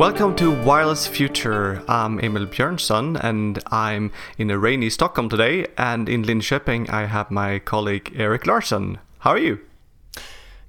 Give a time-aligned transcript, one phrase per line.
[0.00, 1.82] Welcome to Wireless Future.
[1.86, 5.66] I'm Emil Björnson and I'm in a rainy Stockholm today.
[5.76, 8.96] And in Linköping, I have my colleague Erik Larsson.
[9.18, 9.60] How are you?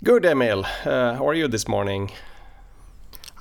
[0.04, 0.66] Good, Emil.
[0.84, 2.12] Uh, how are you this morning?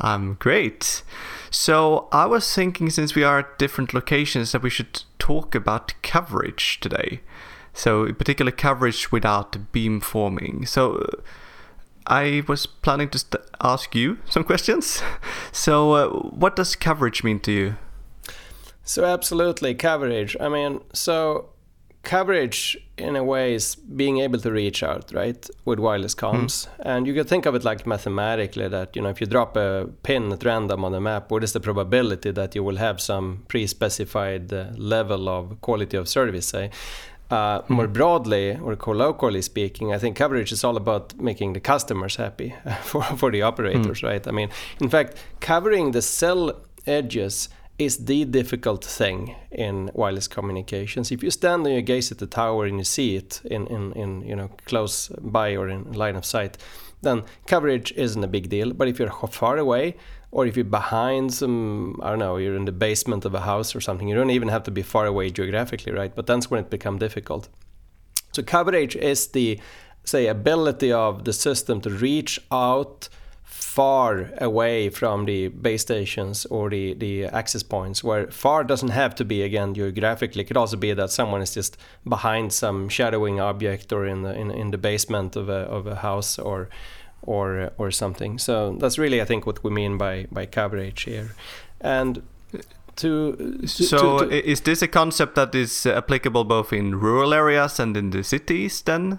[0.00, 1.02] I'm great.
[1.50, 5.94] So, I was thinking since we are at different locations that we should talk about
[6.02, 7.20] coverage today.
[7.74, 10.68] So, in particular, coverage without beamforming.
[10.68, 11.04] So,
[12.06, 15.02] I was planning to st- ask you some questions.
[15.52, 17.76] So, uh, what does coverage mean to you?
[18.84, 20.36] So, absolutely, coverage.
[20.40, 21.50] I mean, so
[22.02, 26.66] coverage in a way is being able to reach out, right, with wireless comms.
[26.66, 26.68] Mm.
[26.80, 29.88] And you can think of it like mathematically that, you know, if you drop a
[30.02, 33.44] pin at random on a map, what is the probability that you will have some
[33.48, 36.70] pre specified uh, level of quality of service, say?
[37.30, 37.62] Uh.
[37.68, 42.54] More broadly, or colloquially speaking, I think coverage is all about making the customers happy
[42.82, 44.08] for, for the operators, mm.
[44.08, 44.26] right?
[44.26, 44.48] I mean,
[44.80, 51.10] in fact, covering the cell edges is the difficult thing in wireless communications.
[51.10, 53.92] If you stand and you gaze at the tower and you see it in, in,
[53.92, 56.58] in you know close by or in line of sight,
[57.02, 58.72] then coverage isn't a big deal.
[58.72, 59.96] But if you're far away,
[60.32, 63.74] or if you're behind some, I don't know, you're in the basement of a house
[63.74, 66.14] or something, you don't even have to be far away geographically, right?
[66.14, 67.48] But that's when it becomes difficult.
[68.32, 69.58] So coverage is the,
[70.04, 73.08] say, ability of the system to reach out
[73.42, 79.12] far away from the base stations or the, the access points where far doesn't have
[79.14, 81.76] to be again geographically it could also be that someone is just
[82.08, 85.96] behind some shadowing object or in the in, in the basement of a, of a
[85.96, 86.68] house or
[87.30, 91.28] or or something so that's really i think what we mean by by coverage here
[91.80, 92.22] and
[92.96, 97.80] to, to so to, is this a concept that is applicable both in rural areas
[97.80, 99.18] and in the cities then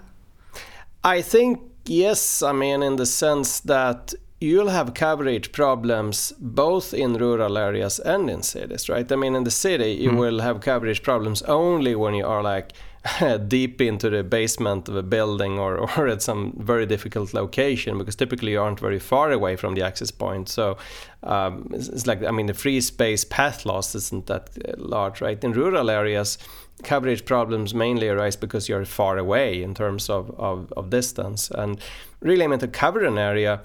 [1.02, 7.14] i think yes i mean in the sense that you'll have coverage problems both in
[7.14, 9.10] rural areas and in cities, right?
[9.12, 10.18] I mean, in the city, you mm.
[10.18, 12.72] will have coverage problems only when you are like
[13.48, 18.14] deep into the basement of a building or, or at some very difficult location because
[18.14, 20.48] typically you aren't very far away from the access point.
[20.48, 20.76] So
[21.22, 25.20] um, it's, it's, like, I mean, the free space path loss isn't that uh, large,
[25.20, 25.42] right?
[25.42, 26.38] In rural areas,
[26.84, 31.50] coverage problems mainly arise because you're far away in terms of, of, of distance.
[31.50, 31.80] And
[32.20, 33.62] really, I mean, to cover an area,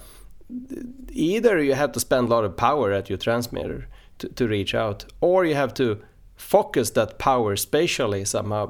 [1.11, 3.87] either you have to spend a lot of power at your transmitter
[4.19, 6.01] to, to reach out, or you have to
[6.37, 8.67] focus that power spatially somehow,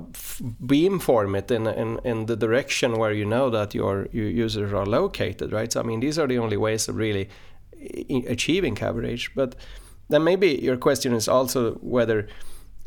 [0.65, 4.85] beamform it in, in, in the direction where you know that your, your users are
[4.85, 5.71] located, right?
[5.71, 7.29] So, I mean, these are the only ways of really
[8.09, 9.31] achieving coverage.
[9.35, 9.55] But
[10.07, 12.27] then maybe your question is also whether,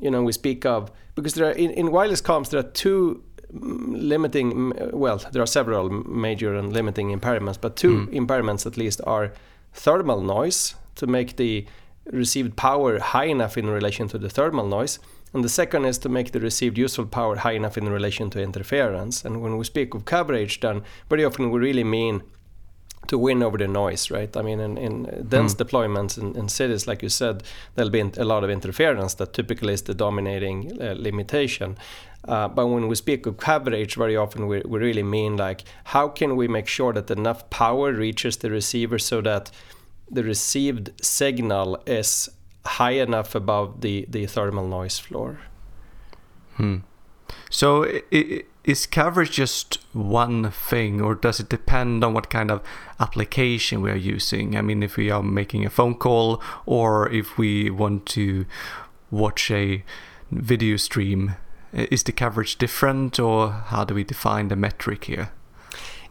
[0.00, 3.22] you know, we speak of, because there are, in, in wireless comms, there are two
[3.52, 8.14] limiting well there are several major and limiting impairments but two mm.
[8.14, 9.32] impairments at least are
[9.72, 11.66] thermal noise to make the
[12.12, 14.98] received power high enough in relation to the thermal noise
[15.32, 18.42] and the second is to make the received useful power high enough in relation to
[18.42, 22.22] interference and when we speak of coverage then very often we really mean
[23.06, 24.36] to win over the noise, right?
[24.36, 25.64] I mean, in, in dense mm.
[25.64, 27.42] deployments in, in, cities, like you said,
[27.74, 31.76] there'll be a lot of interference that typically is the dominating uh, limitation.
[32.28, 36.08] Uh, but when we speak of coverage, very often we, we really mean like how
[36.08, 39.50] can we make sure that enough power reaches the receiver so that
[40.10, 42.28] the received signal is
[42.64, 45.40] high enough above the, the thermal noise floor.
[46.56, 46.78] Hmm.
[47.48, 47.86] So
[48.64, 52.62] is coverage just one thing, or does it depend on what kind of
[52.98, 54.56] application we are using?
[54.56, 58.46] I mean, if we are making a phone call, or if we want to
[59.10, 59.84] watch a
[60.30, 61.36] video stream
[61.72, 65.30] is the coverage different, or how do we define the metric here?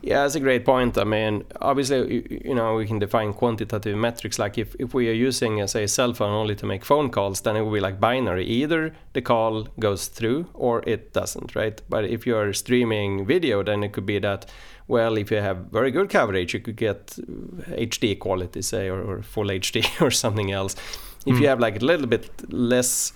[0.01, 0.97] Yeah, that's a great point.
[0.97, 4.39] I mean, obviously, you know, we can define quantitative metrics.
[4.39, 7.09] Like if, if we are using, uh, say, a cell phone only to make phone
[7.09, 8.45] calls, then it will be like binary.
[8.45, 11.81] Either the call goes through or it doesn't, right?
[11.89, 14.45] But if you're streaming video, then it could be that,
[14.87, 17.07] well, if you have very good coverage, you could get
[17.67, 20.75] HD quality, say, or, or full HD or something else.
[21.25, 21.41] If mm.
[21.41, 23.11] you have like a little bit less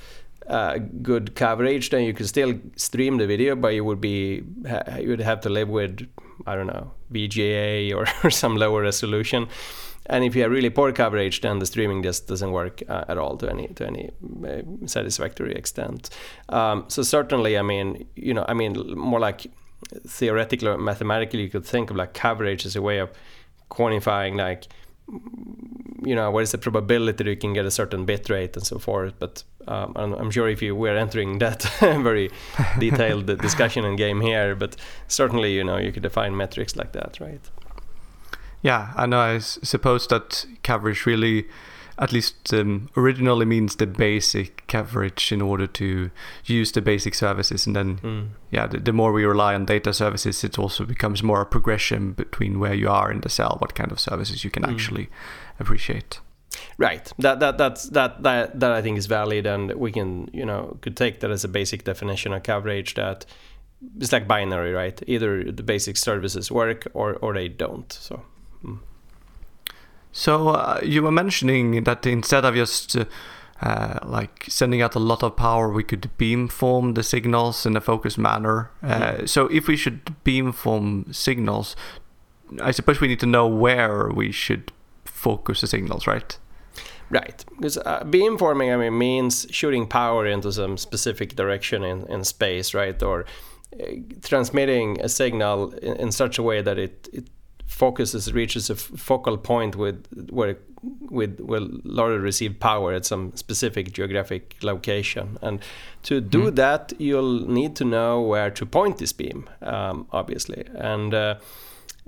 [0.47, 4.43] uh, good coverage, then you could still stream the video, but you would be
[4.99, 6.07] you would have to live with
[6.45, 9.47] I don't know VGA or, or some lower resolution.
[10.07, 13.17] And if you have really poor coverage, then the streaming just doesn't work uh, at
[13.17, 14.11] all to any to any
[14.45, 16.09] uh, satisfactory extent.
[16.49, 19.47] Um, so certainly, I mean, you know, I mean, more like
[20.05, 23.11] theoretically or mathematically, you could think of like coverage as a way of
[23.71, 24.67] quantifying like
[26.05, 28.65] you know what is the probability that you can get a certain bit rate and
[28.65, 32.29] so forth but um, I'm, I'm, sure if you were entering that very
[32.79, 34.75] detailed discussion and game here but
[35.07, 37.41] certainly you know you could define metrics like that right?
[38.61, 41.47] Yeah i know i suppose that coverage really
[42.03, 46.11] at least um, originally means the basic coverage in order to
[46.45, 48.27] use the basic services and then mm.
[48.51, 52.11] yeah the, the, more we rely on data services it also becomes more a progression
[52.11, 54.71] between where you are in the cell what kind of services you can mm.
[54.71, 55.09] actually
[55.59, 56.19] appreciate
[56.77, 60.45] right that that that's that that that i think is valid and we can you
[60.45, 63.25] know could take that as a basic definition of coverage that
[63.97, 68.21] it's like binary right either the basic services work or or they don't so
[68.63, 68.77] mm.
[70.13, 73.05] So uh, you were mentioning that instead of just uh,
[73.61, 77.81] uh, like sending out a lot of power, we could beamform the signals in a
[77.81, 78.71] focused manner.
[78.81, 79.27] Mm.
[79.27, 81.75] So if we should beamform signals,
[82.61, 84.71] I suppose we need to know where we should
[85.05, 86.37] focus the signals, right?
[87.09, 92.23] Right, because uh, beamforming, I mean, means shooting power into some specific direction in, in
[92.23, 93.25] space, right, or
[93.79, 93.85] uh,
[94.23, 97.25] transmitting a signal in, in, such a way that it, it
[97.73, 100.57] focuses reaches a focal point with where
[101.09, 105.37] with will largely receive power at some specific geographic location.
[105.41, 105.59] And
[106.03, 106.55] to do mm.
[106.55, 110.65] that you'll need to know where to point this beam um, obviously.
[110.75, 111.35] And uh,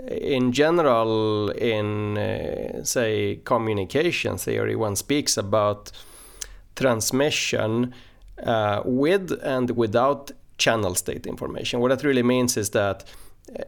[0.07, 5.91] in general in uh, say communication theory one speaks about
[6.75, 7.93] transmission
[8.43, 11.79] uh, with and without channel state information.
[11.79, 13.03] What that really means is that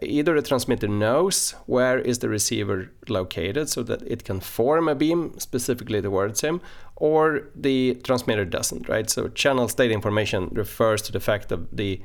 [0.01, 4.95] either the transmitter knows where is the receiver located so that it can form a
[4.95, 6.59] beam specifically towards him
[6.95, 12.01] or the transmitter doesn't right so channel state information refers to the fact of the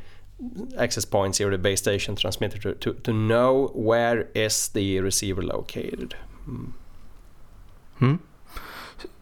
[0.76, 5.42] access points here the base station transmitter to, to, to know where is the receiver
[5.42, 6.14] located
[7.98, 8.16] hmm.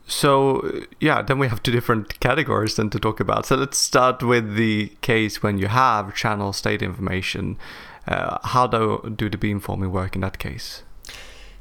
[0.06, 3.46] So yeah, then we have two different categories then to talk about.
[3.46, 7.56] So let's start with the case when you have channel state information
[8.06, 10.82] uh, how do, do the beamforming work in that case?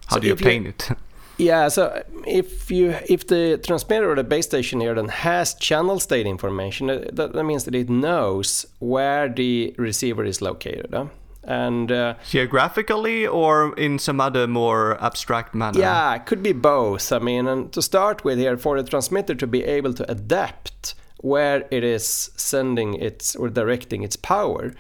[0.08, 0.90] How so do you obtain you, it?
[1.38, 6.00] yeah, so if you if the transmitter or the base station here then has channel
[6.00, 10.90] state information, that, that means that it knows where the receiver is located.
[10.92, 11.08] Huh?
[11.44, 17.12] and uh, geographically or in some other more abstract manner yeah it could be both
[17.12, 20.96] i mean and to start with here for the transmitter to be able to adapt
[21.22, 24.74] where it is sending its or directing its power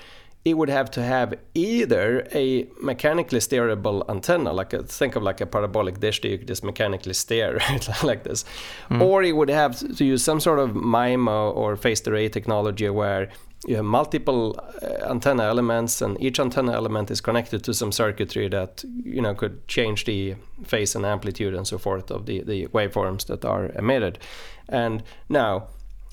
[0.45, 5.41] it would have to have either a mechanically steerable antenna, like a, think of like
[5.41, 7.59] a parabolic dish that you could just mechanically steer
[8.03, 8.45] like this,
[8.89, 9.01] mm.
[9.01, 13.29] or it would have to use some sort of MIMO or phased array technology where
[13.67, 18.47] you have multiple uh, antenna elements, and each antenna element is connected to some circuitry
[18.47, 22.67] that you know could change the phase and amplitude and so forth of the the
[22.67, 24.19] waveforms that are emitted.
[24.69, 25.67] And now,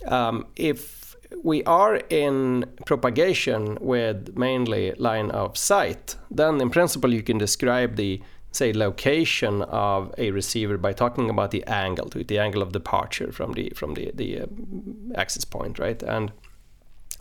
[0.08, 1.05] um, if
[1.42, 7.96] we are in propagation with mainly line of sight, then in principle you can describe
[7.96, 8.20] the
[8.52, 13.52] say location of a receiver by talking about the angle the angle of departure from
[13.52, 14.46] the from the the uh,
[15.14, 16.02] access point, right?
[16.02, 16.32] And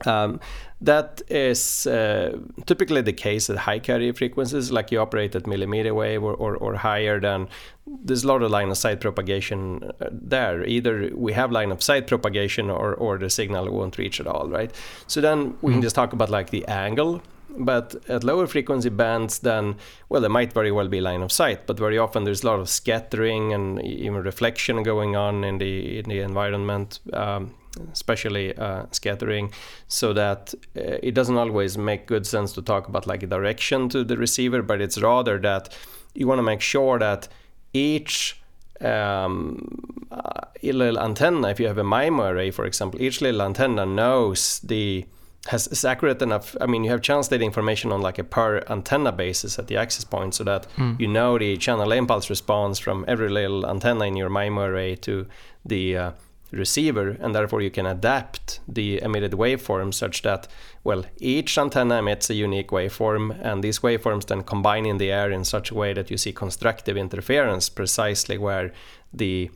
[0.06, 0.40] um,
[0.82, 5.94] that is uh, typically the case at high carrier frequencies, like you operate at millimeter
[5.94, 7.48] wave or, or, or, higher than
[7.88, 10.66] there's a lot of line of sight propagation uh, there.
[10.66, 14.50] Either we have line of sight propagation or, or the signal won't reach at all,
[14.50, 14.74] right?
[15.08, 15.82] So then we can mm-hmm.
[15.82, 17.22] just talk about like the angle.
[17.58, 19.78] But at lower frequency bands, then,
[20.10, 22.60] well, there might very well be line of sight, but very often there's a lot
[22.60, 27.00] of scattering and even reflection going on in the, in the environment.
[27.14, 27.54] Um,
[27.91, 29.51] especially uh, scattering,
[29.88, 33.89] so that uh, it doesn't always make good sense to talk about like a direction
[33.89, 35.75] to the receiver, but it's rather that
[36.13, 37.27] you want to make sure that
[37.74, 38.39] each
[38.82, 43.86] um, uh, little antenna, if you have a MIMO array, for example, each little antenna
[43.86, 45.05] knows the
[45.48, 46.55] has is accurate enough.
[46.60, 49.77] I mean, you have channel state information on like a per antenna basis at the
[49.77, 51.00] access point, so that mm.
[51.00, 55.27] you know the channel impulse response from every little antenna in your MIMO array to
[55.63, 56.12] the uh,
[56.56, 60.48] receiver and therefore you can adapt the emitted waveform such that
[60.84, 65.32] well each antenna emits a unique waveform and these waveforms then combine in the air
[65.32, 68.72] in such a way that you see constructive interference precisely where
[69.14, 69.50] the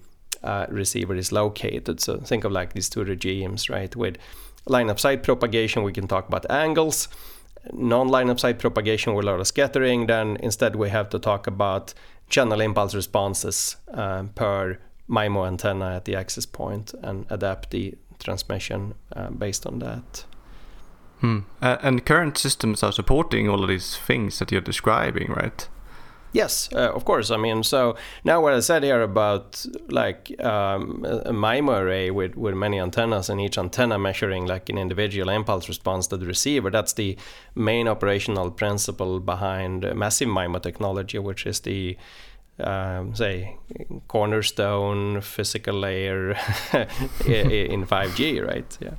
[0.44, 2.00] uh, receiver is located.
[2.00, 4.18] So think of like these two regimes right with
[4.65, 7.08] line of sight propagation we can talk about angles.
[7.74, 11.48] Non-line of sight propagation with a lot of scattering then instead we have to talk
[11.48, 11.94] about
[12.29, 18.93] channel impulse responses uh, per MIMO antenna at the access point and adapt the transmission
[19.15, 20.25] uh, based on that.
[21.19, 21.39] Hmm.
[21.61, 25.67] Uh, and current systems are supporting all of these things that you're describing, right?
[26.31, 27.31] Yes, uh, of course.
[27.31, 32.35] I mean, so now what I said here about like um, a MIMO array with,
[32.35, 36.69] with many antennas and each antenna measuring like an individual impulse response to the receiver,
[36.69, 37.17] that's the
[37.55, 41.97] main operational principle behind massive MIMO technology, which is the
[42.59, 43.57] um, say
[44.07, 46.31] cornerstone physical layer
[47.25, 48.77] in 5G, right?
[48.79, 48.95] Yeah.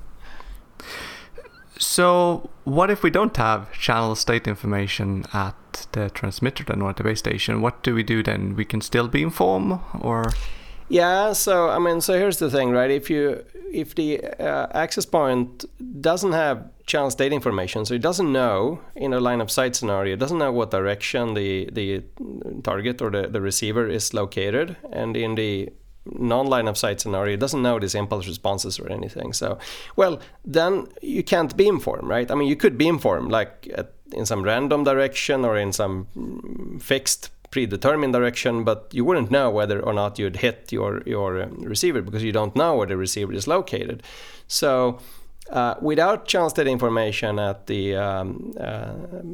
[1.79, 6.97] So, what if we don't have channel state information at the transmitter then or at
[6.99, 7.63] the base station?
[7.63, 8.55] What do we do then?
[8.55, 10.25] We can still beamform or?
[10.91, 12.91] Yeah, so I mean, so here's the thing, right?
[12.91, 15.65] If you if the uh, access point
[16.01, 20.15] doesn't have channel state information, so it doesn't know in a line of sight scenario,
[20.15, 22.03] it doesn't know what direction the the
[22.63, 25.71] target or the, the receiver is located, and in the
[26.07, 29.33] non-line of sight scenario it doesn't know these impulse responses or anything.
[29.33, 29.59] So
[29.97, 32.31] well then you can't beamform right?
[32.31, 36.07] I mean you could beamform like at, in some random direction or in some
[36.81, 41.53] fixed predetermined direction but you wouldn't know whether or not you'd hit your your um,
[41.75, 44.03] receiver because you don't know where the receiver is located.
[44.49, 44.99] So
[45.51, 48.93] uh, without channel state information at the um, uh,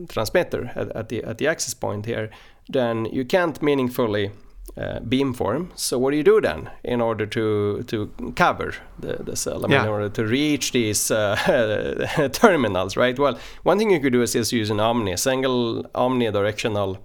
[0.09, 2.31] transmitter at, at, the at the access point here
[2.69, 4.31] then you can't meaningfully
[4.77, 5.71] uh, beamform.
[5.75, 9.65] So what do you do then in order to to cover the, the cell?
[9.65, 13.19] I mean, in order to reach these uh, terminals, right?
[13.19, 16.99] Well, one thing you could do is just use an omni, a single omnidirectional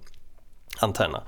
[0.82, 1.24] antenna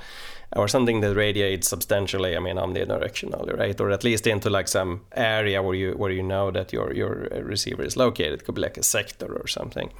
[0.56, 2.36] or something that radiates substantially.
[2.36, 3.80] I mean, omnidirectionally, right?
[3.80, 7.28] Or at least into like some area where you where you know that your your
[7.42, 8.40] receiver is located.
[8.40, 9.92] It could be like a sector or something.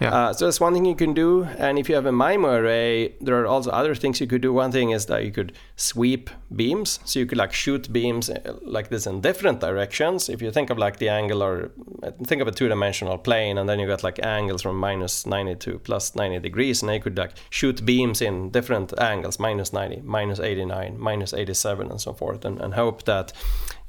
[0.00, 0.14] Yeah.
[0.14, 1.44] Uh, so that's one thing you can do.
[1.58, 4.52] And if you have a MIMO array, there are also other things you could do.
[4.52, 7.00] One thing is that you could sweep beams.
[7.04, 10.28] So you could like shoot beams uh, like this in different directions.
[10.28, 11.70] If you think of like the angle or
[12.02, 15.56] uh, think of a two-dimensional plane, and then you got like angles from minus 90
[15.56, 20.02] to plus 90 degrees, and you could like shoot beams in different angles, minus 90,
[20.04, 23.32] minus 89, minus 87, and so forth, and, and hope that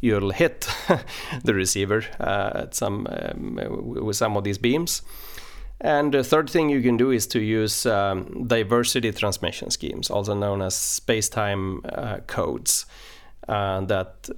[0.02, 0.68] you'll hit
[1.44, 3.56] the receiver uh, at some um,
[4.06, 5.02] with some of these beams.
[5.82, 10.34] And the third thing you can do is to use um, diversity transmission schemes, also
[10.34, 12.86] known as space-time uh, codes,
[13.50, 14.30] uh, that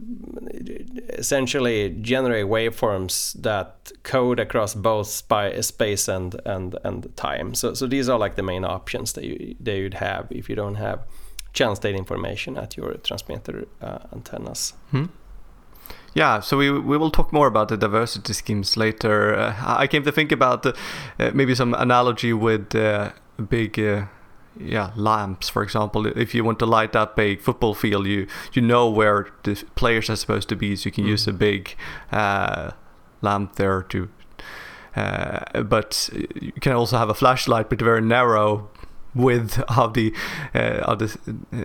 [1.09, 7.53] essentially generate waveforms that code across both space and, and, and time.
[7.53, 10.55] So, so these are like the main options that, you, that you'd have if you
[10.55, 11.05] don't have
[11.53, 14.73] channel state information at your transmitter uh, antennas.
[14.89, 15.05] Hmm.
[16.15, 19.35] Yeah, so we we will talk more about the diversity schemes later.
[19.35, 19.53] Uh,
[19.83, 20.71] I came to think about uh,
[21.33, 23.11] maybe some analogy with uh,
[23.49, 23.79] big.
[23.79, 24.05] Uh,
[24.57, 26.07] yeah, lamps, for example.
[26.07, 30.09] If you want to light up a football field, you you know where the players
[30.09, 31.09] are supposed to be, so you can mm.
[31.09, 31.75] use a big
[32.13, 32.71] uh,
[33.21, 34.07] lamp there to
[34.95, 38.69] uh, but you can also have a flashlight, but very narrow
[39.15, 40.13] width of the
[40.53, 41.17] uh, of the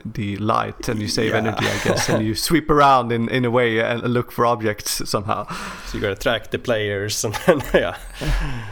[0.04, 1.38] the light, and you save yeah.
[1.38, 5.09] energy, I guess, and you sweep around in, in a way and look for objects
[5.09, 5.47] somehow.
[5.87, 7.99] So you got to track the players, and then, yeah,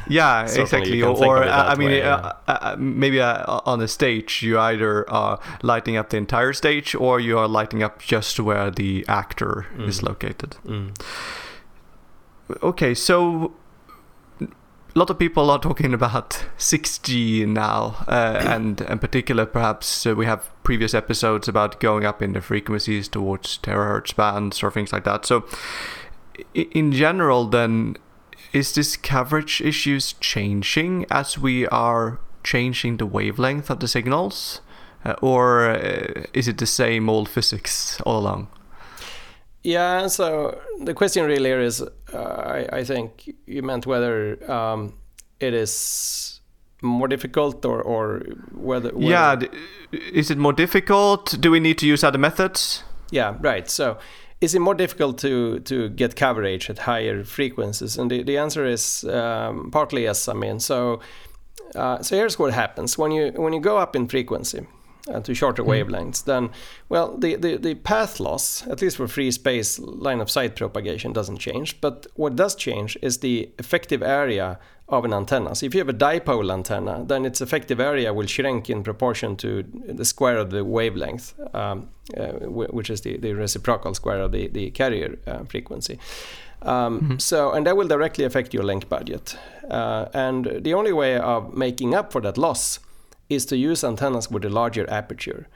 [0.09, 1.03] yeah, exactly.
[1.03, 2.55] Or, or uh, I mean, way, uh, yeah.
[2.55, 7.21] Uh, maybe uh, on a stage, you either are lighting up the entire stage, or
[7.21, 9.89] you are lighting up just where the actor mm.
[9.89, 10.57] is located.
[10.65, 10.95] Mm.
[12.63, 13.53] Okay, so
[14.99, 20.13] a lot of people are talking about 6G now, uh, and in particular, perhaps uh,
[20.13, 24.93] we have previous episodes about going up in the frequencies towards terahertz bands or things
[24.93, 25.25] like that.
[25.25, 25.45] So,
[26.53, 27.97] in general, then,
[28.53, 34.63] is this coverage issues changing as we are changing the wavelength of the signals,
[35.05, 38.49] uh, or uh, is it the same old physics all along?
[39.63, 44.95] Yeah, so the question really is, uh, I, I, think you meant whether um,
[45.41, 46.41] it is
[46.81, 48.21] more difficult or, or
[48.53, 49.37] whether, whether, Yeah,
[49.91, 51.37] is it more difficult?
[51.41, 52.85] Do we need to use other methods?
[53.11, 53.69] Yeah, right.
[53.69, 53.99] So
[54.41, 57.99] is it more difficult to, to get coverage at higher frequencies?
[57.99, 60.29] And the, the answer is um, partly yes.
[60.29, 61.01] I mean, so
[61.75, 64.67] uh, so here's what happens when you when you go up in frequency
[65.13, 65.69] uh, to shorter mm.
[65.69, 66.51] wavelengths, then,
[66.89, 71.13] well, the, the, the path loss, at least for free space line of sight propagation,
[71.13, 71.81] doesn't change.
[71.81, 75.55] But what does change is the effective area of an antenna.
[75.55, 79.37] So if you have a dipole antenna, then its effective area will shrink in proportion
[79.37, 84.33] to the square of the wavelength, um, uh, which is the, the reciprocal square of
[84.33, 85.99] the, the carrier uh, frequency.
[86.63, 87.19] Um, mm-hmm.
[87.19, 89.37] So, and that will directly affect your link budget.
[89.71, 92.81] Uh, and the only way of making up for that loss
[93.29, 95.49] is to use antennas with a larger aperture.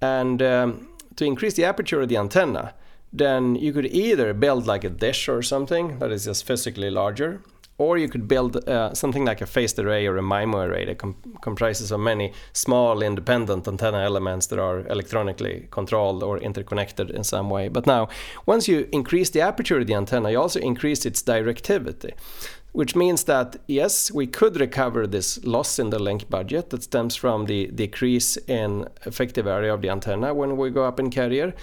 [0.00, 2.74] And um, to increase the aperture of the antenna,
[3.12, 7.42] then you could either build like a dish or something that is just physically larger,
[7.78, 10.98] or you could build uh, something like a phased array or a MIMO array that
[10.98, 17.22] com- comprises of many small independent antenna elements that are electronically controlled or interconnected in
[17.24, 17.68] some way.
[17.68, 18.08] But now,
[18.46, 22.12] once you increase the aperture of the antenna, you also increase its directivity
[22.72, 27.16] which means that yes, we could recover this loss in the link budget that stems
[27.16, 31.54] from the decrease in effective area of the antenna when we go up in carrier.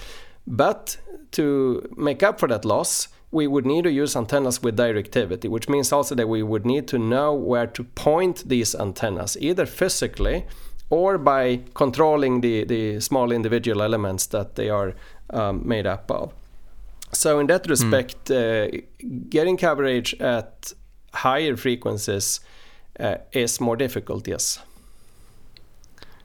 [0.48, 0.98] But
[1.34, 5.68] to make up for that loss, we would need to use antennas with directivity, which
[5.68, 10.46] means also that we would need to know where to point these antennas, either physically
[10.90, 14.94] or by controlling the, the small individual elements that they are
[15.32, 16.34] um, made up of.
[17.12, 17.72] So, in that hmm.
[17.72, 18.36] respect, mm.
[18.36, 18.82] uh,
[19.30, 20.74] getting coverage at
[21.14, 22.40] higher frequencies
[23.00, 24.60] uh, is more difficult, yes.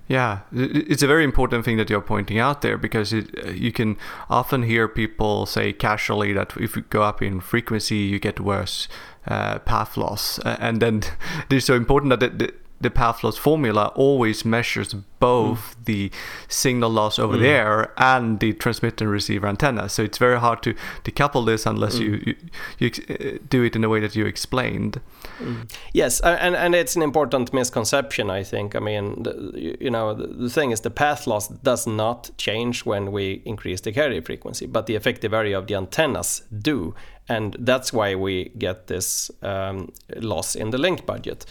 [0.08, 3.72] Yeah, it's a very important thing that you're pointing out there because it, uh, you
[3.72, 3.98] can
[4.30, 8.88] often hear people say casually that if you go up in frequency, you get worse
[9.26, 10.38] uh, path loss.
[10.46, 11.02] and then
[11.50, 15.84] it's so important that the, the path loss formula always measures both mm.
[15.86, 16.10] the
[16.46, 17.44] signal loss over mm.
[17.44, 19.88] air and the transmitter and receiver antenna.
[19.88, 22.00] So it's very hard to decouple this unless mm.
[22.00, 22.34] you,
[22.78, 25.00] you, you uh, do it in a way that you explained.
[25.40, 25.70] Mm.
[25.92, 28.30] Yes, and and it's an important misconception.
[28.30, 28.76] I think.
[28.76, 32.84] I mean, the, you know, the, the thing is the path loss does not change
[32.84, 36.94] when we increase the carrier frequency, but the effective area of the antennas do,
[37.28, 41.44] and that's why we get this um, loss in the link budget.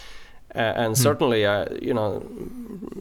[0.58, 1.02] Uh, and hmm.
[1.02, 2.20] certainly, uh, you know,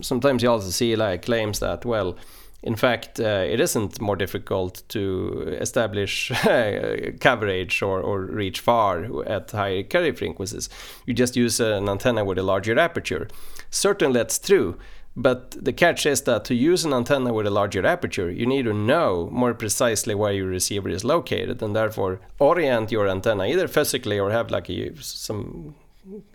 [0.01, 2.15] sometimes you also see like claims that well,
[2.61, 6.31] in fact, uh, it isn't more difficult to establish
[7.19, 10.69] coverage or, or reach far at higher carrier frequencies.
[11.05, 13.27] You just use an antenna with a larger aperture.
[13.69, 14.77] Certainly, that's true.
[15.15, 18.65] But the catch is that to use an antenna with a larger aperture, you need
[18.65, 23.67] to know more precisely where your receiver is located and therefore orient your antenna either
[23.67, 25.73] physically or have like a, some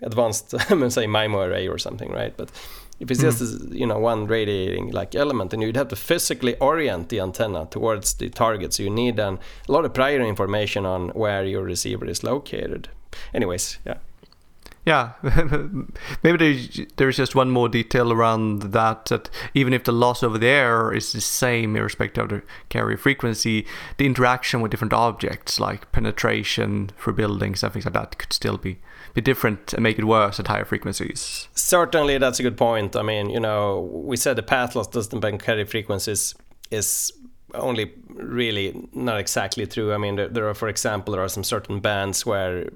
[0.01, 2.35] advanced, say MIMO array or something, right?
[2.35, 2.51] But
[2.99, 3.73] if it's just mm.
[3.73, 8.13] you know one radiating like element, then you'd have to physically orient the antenna towards
[8.15, 8.73] the target.
[8.73, 9.37] So you need a
[9.67, 12.89] lot of prior information on where your receiver is located.
[13.33, 13.97] Anyways, yeah.
[14.85, 15.13] Yeah,
[16.23, 19.05] maybe there's just one more detail around that.
[19.05, 23.65] That even if the loss over there is the same, irrespective of the carrier frequency,
[23.97, 28.57] the interaction with different objects, like penetration for buildings and things like that, could still
[28.57, 28.79] be
[29.13, 31.47] be different and make it worse at higher frequencies.
[31.53, 32.95] Certainly, that's a good point.
[32.95, 36.35] I mean, you know, we said the path loss doesn't bend carrier frequencies
[36.71, 37.11] is
[37.53, 39.93] only really not exactly true.
[39.93, 42.69] I mean, there, there, are, for example, there are some certain bands where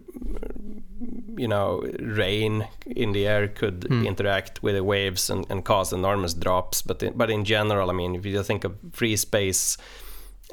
[1.37, 4.05] you know rain in the air could mm.
[4.05, 6.81] interact with the waves and, and cause enormous drops.
[6.81, 9.77] But in, but in general, I mean, if you think of free space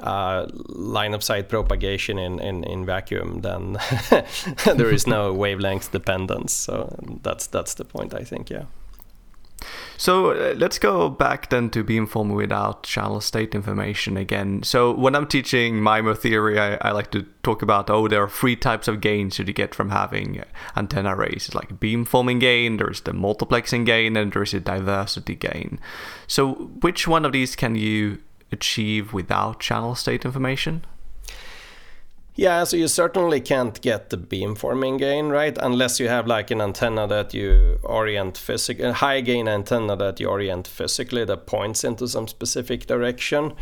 [0.00, 3.78] uh, line of sight propagation in, in, in vacuum, then
[4.76, 6.52] there is no wavelength dependence.
[6.52, 8.50] So that's that's the point, I think.
[8.50, 8.64] Yeah.
[9.96, 14.62] So uh, let's go back then to beamforming without channel state information again.
[14.62, 18.28] So when I'm teaching MIMO theory, I, I like to talk about oh there are
[18.28, 20.42] three types of gains that you get from having
[20.76, 21.46] antenna arrays.
[21.46, 25.78] It's like beamforming gain, there's the multiplexing gain, and there's a diversity gain.
[26.26, 28.18] So which one of these can you
[28.52, 30.84] achieve without channel state information?
[32.36, 35.56] Yeah, so you certainly can't get the beamforming gain, right?
[35.60, 40.18] Unless you have like an antenna that you orient physically, a high gain antenna that
[40.18, 43.52] you orient physically that points into some specific direction.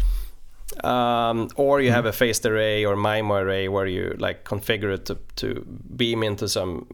[0.85, 1.94] Um, or you mm-hmm.
[1.94, 5.64] have a phased array or MIMO array where you like configure it to, to
[5.96, 6.87] beam into some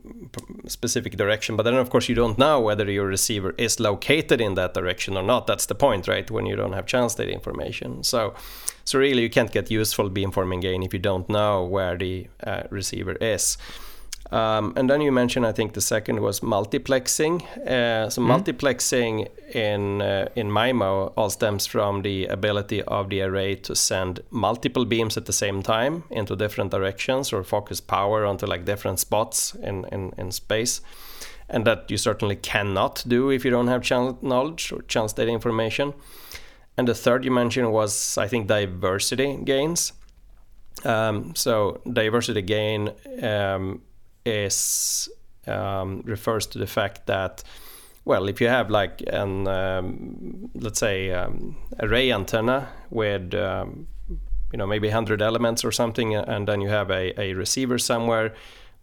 [0.66, 1.56] specific direction.
[1.56, 5.16] But then, of course, you don't know whether your receiver is located in that direction
[5.16, 5.46] or not.
[5.46, 6.30] That's the point, right?
[6.30, 8.02] When you don't have channel state information.
[8.02, 8.34] So,
[8.84, 12.62] so really, you can't get useful beamforming gain if you don't know where the uh,
[12.70, 13.58] receiver is.
[14.30, 17.42] Um, and then you mentioned, I think the second was multiplexing.
[17.66, 18.30] Uh, so mm-hmm.
[18.30, 24.20] multiplexing in uh, in MIMO all stems from the ability of the array to send
[24.30, 28.98] multiple beams at the same time into different directions or focus power onto like different
[29.00, 30.82] spots in, in, in space.
[31.48, 35.28] And that you certainly cannot do if you don't have channel knowledge or channel state
[35.28, 35.94] information.
[36.76, 39.94] And the third you mentioned was, I think, diversity gains.
[40.84, 43.80] Um, so diversity gain um,
[44.24, 45.08] is
[45.46, 47.42] um, refers to the fact that
[48.04, 53.86] well, if you have like an um, let's say um, array antenna with um,
[54.50, 58.34] you know maybe 100 elements or something, and then you have a, a receiver somewhere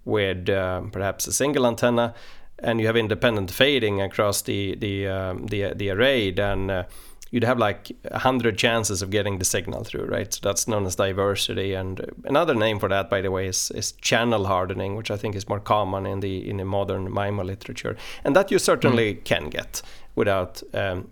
[0.06, 2.14] with uh, perhaps a single antenna,
[2.60, 6.84] and you have independent fading across the the um, the, the array, then uh,
[7.32, 10.34] you'd have like a hundred chances of getting the signal through, right?
[10.34, 11.74] So that's known as diversity.
[11.74, 15.36] And another name for that, by the way, is, is channel hardening, which I think
[15.36, 17.98] is more common in the in the modern MIMO literature.
[18.24, 19.24] And that you certainly mm.
[19.24, 19.82] can get
[20.16, 21.10] without um,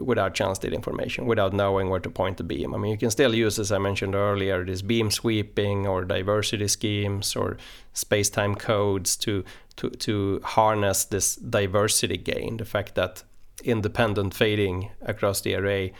[0.00, 2.74] without channel state information, without knowing where to point the beam.
[2.74, 6.68] I mean, you can still use, as I mentioned earlier, this beam sweeping or diversity
[6.68, 7.56] schemes or
[7.92, 9.44] space-time codes to
[9.76, 13.22] to to harness this diversity gain, the fact that
[13.64, 15.92] independent fading across the array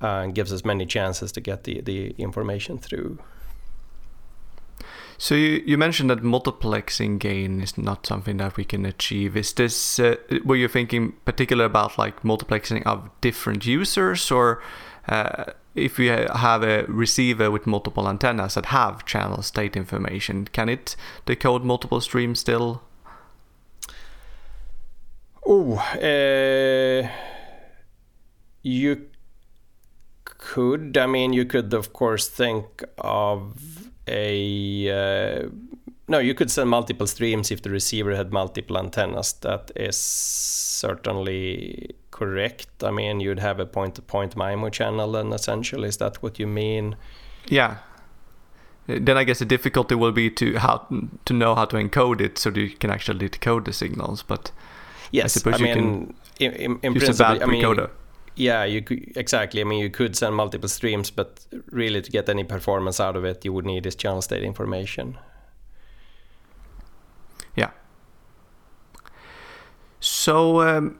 [0.00, 3.18] uh, gives us many chances to get the the information through.
[5.18, 9.36] So you, you mentioned that multiplexing gain is not something that we can achieve.
[9.36, 14.60] Is this uh, were you thinking particular about like multiplexing of different users, or
[15.08, 15.44] uh,
[15.74, 20.96] if we have a receiver with multiple antennas that have channel state information, can it
[21.24, 22.82] decode multiple streams still?
[25.44, 25.78] Oh,
[28.62, 29.06] you
[30.24, 30.96] could.
[30.96, 35.48] I mean, you could of course think of a uh,
[36.08, 39.32] no you could send multiple streams if the receiver had multiple antennas.
[39.34, 42.68] That is certainly correct.
[42.82, 45.88] I mean you'd have a point-to-point mimo channel then essentially.
[45.88, 46.96] Is that what you mean?
[47.48, 47.78] Yeah.
[48.86, 50.86] Then i guess the difficulty will be to how
[51.24, 54.50] to know how to encode it so that you can actually decode the signals but
[55.12, 57.88] yes i suppose I you mean, can in, in, in use a bad I mean,
[58.34, 59.60] yeah, you could exactly.
[59.60, 63.24] I mean, you could send multiple streams, but really, to get any performance out of
[63.24, 65.18] it, you would need this channel state information.
[67.54, 67.70] Yeah.
[70.00, 70.98] So, um,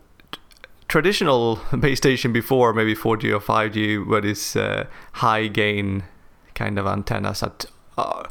[0.88, 6.04] traditional base station before, maybe 4G or 5G, were this uh, high gain
[6.54, 7.66] kind of antennas that.
[7.96, 8.24] Uh,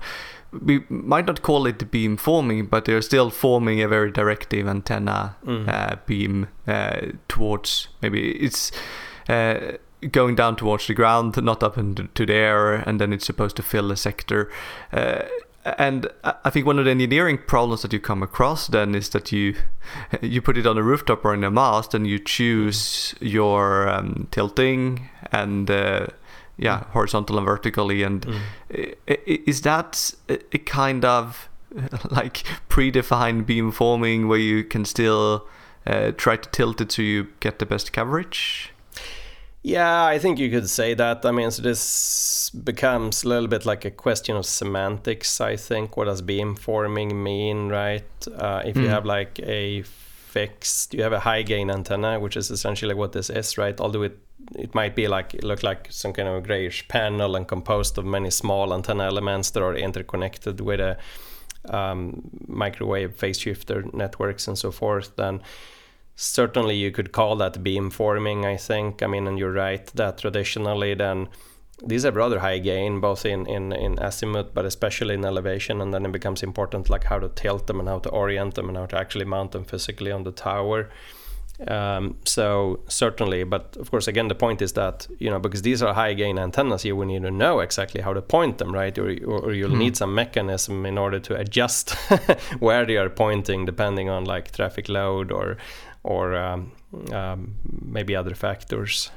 [0.52, 5.36] we might not call it beam forming, but they're still forming a very directive antenna
[5.46, 5.68] mm.
[5.68, 8.72] uh, beam uh, towards maybe it's
[9.30, 9.74] uh,
[10.12, 13.64] going down towards the ground, not up into the air, and then it's supposed to
[13.64, 14.52] fill a sector.
[14.92, 15.24] Uh,
[15.64, 19.32] and I think one of the engineering problems that you come across then is that
[19.32, 19.56] you
[20.22, 24.28] you put it on a rooftop or in a mast, and you choose your um,
[24.32, 26.08] tilting and uh,
[26.62, 26.90] yeah, mm.
[26.92, 28.04] horizontal and vertically.
[28.04, 28.98] And mm.
[29.26, 31.50] is that a kind of
[32.10, 35.48] like predefined beam forming where you can still
[35.86, 38.72] uh, try to tilt it so you get the best coverage?
[39.64, 41.24] Yeah, I think you could say that.
[41.24, 45.40] I mean, so this becomes a little bit like a question of semantics.
[45.40, 48.04] I think what does beam forming mean, right?
[48.28, 48.84] Uh, if mm.
[48.84, 53.12] you have like a fixed, you have a high gain antenna, which is essentially what
[53.12, 53.80] this is, right?
[53.80, 54.18] Although it
[54.56, 58.30] it might be like look like some kind of grayish panel and composed of many
[58.30, 60.98] small antenna elements that are interconnected with a
[61.70, 65.42] um, microwave phase shifter networks and so forth then
[66.16, 69.02] certainly you could call that beam forming i think.
[69.02, 71.30] I mean and you're right that traditionally then
[71.84, 75.94] these are rather high gain both in, in, in azimuth but especially in elevation and
[75.94, 78.78] then it becomes important like how to tilt them and how to orient them and
[78.78, 80.90] how to actually mount them physically on the tower
[81.68, 85.84] um, so certainly, but of course, again, the point is that you know because these
[85.84, 88.98] are high gain antennas, you will need to know exactly how to point them, right?
[88.98, 89.78] Or, or, you'll mm.
[89.78, 91.92] need some mechanism in order to adjust
[92.60, 95.58] where they are pointing, depending on like traffic load or
[96.04, 96.72] or um,
[97.14, 99.12] um, maybe other factors.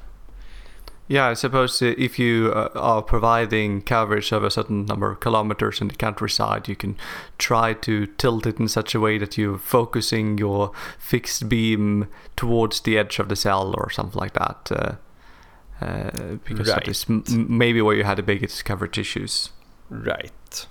[1.06, 5.82] Yeah, I suppose if you uh, are providing coverage of a certain number of kilometers
[5.82, 6.96] in the countryside, you can
[7.36, 12.80] try to tilt it in such a way that you're focusing your fixed beam towards
[12.80, 14.72] the edge of the cell or something like that.
[14.72, 16.84] Uh, uh, because right.
[16.84, 19.50] that is m- maybe where you had the biggest coverage issues.
[19.90, 20.66] Right.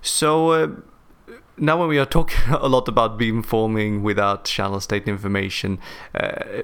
[0.00, 0.68] So uh,
[1.62, 5.78] now when we are talking a lot about beamforming without channel state information,
[6.14, 6.62] uh,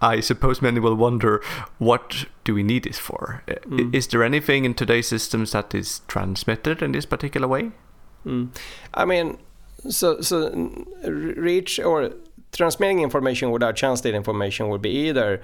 [0.00, 1.42] I suppose many will wonder
[1.78, 3.42] what do we need this for?
[3.48, 3.94] Uh, mm.
[3.94, 7.72] Is there anything in today's systems that is transmitted in this particular way?
[8.24, 8.56] Mm.
[8.94, 9.38] I mean,
[9.88, 12.12] so so reach or
[12.52, 15.42] transmitting information without channel state information would be either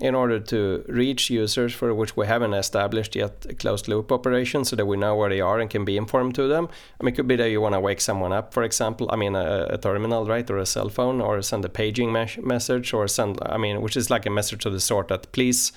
[0.00, 4.62] in order to reach users for which we haven't established yet a closed loop operation
[4.62, 6.68] so that we know where they are and can beamform to them.
[7.00, 9.16] I mean, it could be that you want to wake someone up, for example, I
[9.16, 12.92] mean, a, a terminal, right, or a cell phone, or send a paging mes- message,
[12.92, 15.72] or send, I mean, which is like a message of the sort that please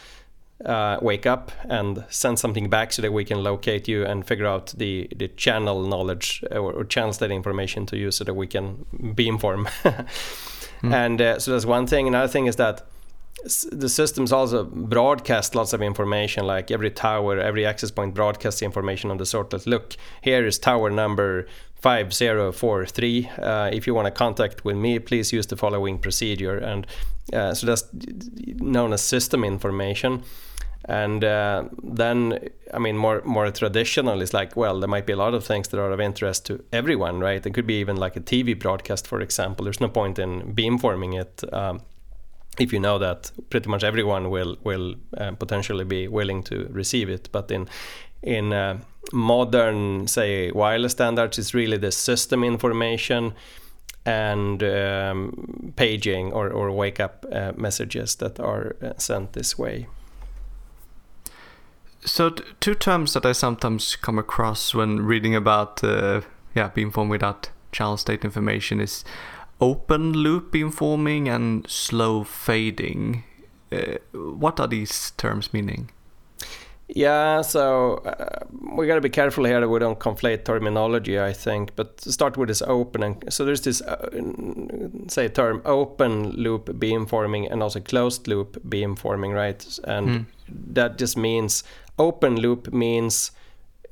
[0.66, 4.46] uh, wake up and send something back so that we can locate you and figure
[4.46, 8.48] out the, the channel knowledge or, or channel state information to you so that we
[8.48, 9.66] can beamform.
[10.82, 10.94] mm.
[10.94, 12.10] And uh, so that's one thing.
[12.10, 12.86] Another thing is that
[13.72, 19.12] the systems also broadcast lots of information like every tower every access point broadcasts information
[19.12, 24.12] on the sort that look here is tower number 5043 uh, if you want to
[24.12, 26.86] contact with me please use the following procedure and
[27.34, 27.86] uh, so that's
[28.60, 30.24] known as system information
[30.86, 32.40] And uh, then,
[32.74, 35.68] I mean, more more traditional is like, well, there might be a lot of things
[35.68, 37.46] that are of interest to everyone, right?
[37.46, 39.66] It could be even like a TV broadcast, for example.
[39.66, 41.82] There's no point in beamforming it um,
[42.60, 47.10] if you know that pretty much everyone will will uh, potentially be willing to receive
[47.10, 47.30] it.
[47.32, 47.68] But in
[48.22, 48.80] in uh,
[49.14, 53.34] modern, say, wireless standards, it's really the system information
[54.06, 59.88] and um, paging or, or wake up uh, messages that are uh, sent this way.
[62.06, 66.22] So, two terms that I sometimes come across when reading about uh,
[66.56, 69.04] yeah beamforming without channel state information is
[69.62, 73.24] open loop beamforming and slow fading.
[73.72, 75.92] Uh, what are these terms meaning?
[76.92, 78.46] Yeah, so uh,
[78.76, 81.76] we got to be careful here that we don't conflate terminology, I think.
[81.76, 83.04] But start with this open.
[83.04, 84.10] And, so there's this, uh,
[85.08, 89.80] say, term open loop beamforming and also closed loop beamforming, right?
[89.84, 90.26] And mm.
[90.74, 91.64] that just means
[92.00, 93.32] open loop means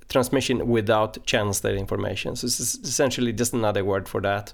[0.09, 2.35] transmission without channel state information.
[2.35, 4.53] So it's essentially just another word for that.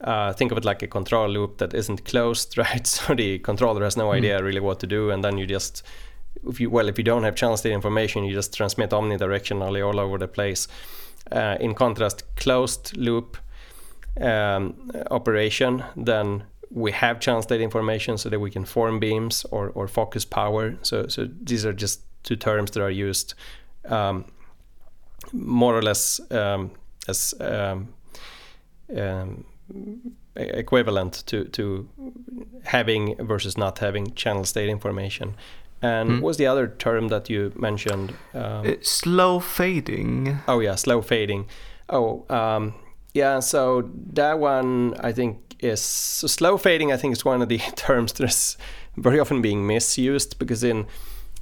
[0.00, 2.86] Uh, think of it like a control loop that isn't closed, right?
[2.86, 4.16] So the controller has no mm.
[4.16, 5.82] idea really what to do, and then you just
[6.46, 9.98] if you well if you don't have channel state information you just transmit omnidirectionally all
[9.98, 10.68] over the place
[11.32, 13.36] uh, in contrast closed loop
[14.20, 19.70] um, operation then we have channel state information so that we can form beams or,
[19.70, 23.34] or focus power so so these are just two terms that are used
[23.86, 24.24] um,
[25.32, 26.70] more or less um,
[27.08, 27.88] as um,
[28.96, 29.44] um,
[30.36, 31.88] equivalent to to
[32.64, 35.36] having versus not having channel state information
[35.82, 36.20] and mm.
[36.20, 38.14] what's the other term that you mentioned?
[38.34, 40.38] Um, slow fading.
[40.48, 41.46] Oh yeah, slow fading.
[41.88, 42.74] Oh um,
[43.14, 46.92] yeah, so that one I think is so slow fading.
[46.92, 48.56] I think is one of the terms that's
[48.96, 50.86] very often being misused because in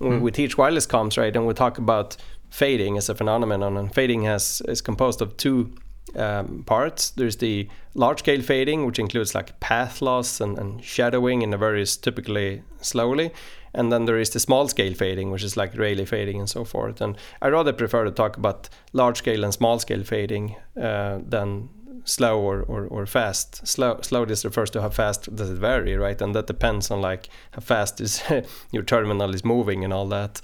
[0.01, 0.21] mm.
[0.21, 2.17] we teach wireless comms, right, and we talk about
[2.51, 5.73] fading as a phenomenon, and fading has is composed of two
[6.15, 7.11] um, parts.
[7.11, 11.59] There's the large scale fading, which includes like path loss and, and shadowing in a
[11.59, 13.33] very typically slowly.
[13.75, 16.65] And then there is the small scale fading which is like Rayleigh fading and so
[16.65, 17.01] forth.
[17.01, 21.69] And i rather prefer to talk about large scale and small scale fading uh, than
[22.05, 23.67] slow or, or, or fast.
[23.67, 26.21] Slow slow just refers to how fast does it vary right?
[26.23, 28.23] And that depends on like how fast is
[28.73, 30.41] your terminal is moving and all that.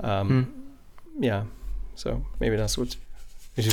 [0.00, 1.24] Um, mm.
[1.24, 1.44] yeah.
[1.96, 2.94] So maybe that's what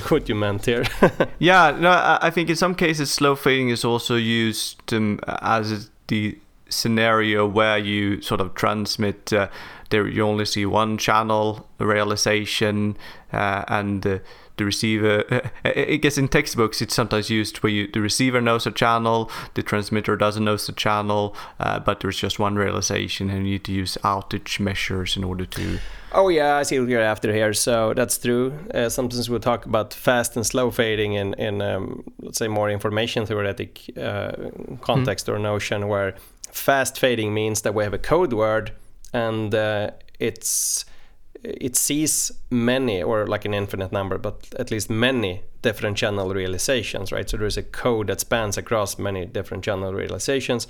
[0.10, 0.84] what you meant here.
[1.40, 6.38] yeah, no, I think in some cases slow fading is also used um, as the
[6.70, 9.48] scenario where you sort of transmit uh,
[9.90, 12.98] there you only see one channel realization
[13.32, 14.20] uh, and uh,
[14.58, 15.24] the receiver
[15.66, 19.64] i guess in textbooks it's sometimes used where you the receiver knows a channel the
[19.64, 23.72] transmitter doesn't know the channel uh, but there's just one realization and you need to
[23.72, 25.80] use outage measures in order to
[26.18, 27.52] Oh yeah, I see what you're after here.
[27.52, 28.58] So that's true.
[28.74, 32.70] Uh, sometimes we'll talk about fast and slow fading in in um, let's say more
[32.70, 34.32] information theoretic uh,
[34.80, 35.34] context mm.
[35.34, 36.16] or notion, where
[36.54, 38.72] fast fading means that we have a code word
[39.16, 40.86] and uh, it's
[41.46, 47.12] it sees many or like an infinite number but at least many different channel realizations
[47.12, 47.30] right?
[47.30, 50.68] So there's a code that spans across many different channel realizations.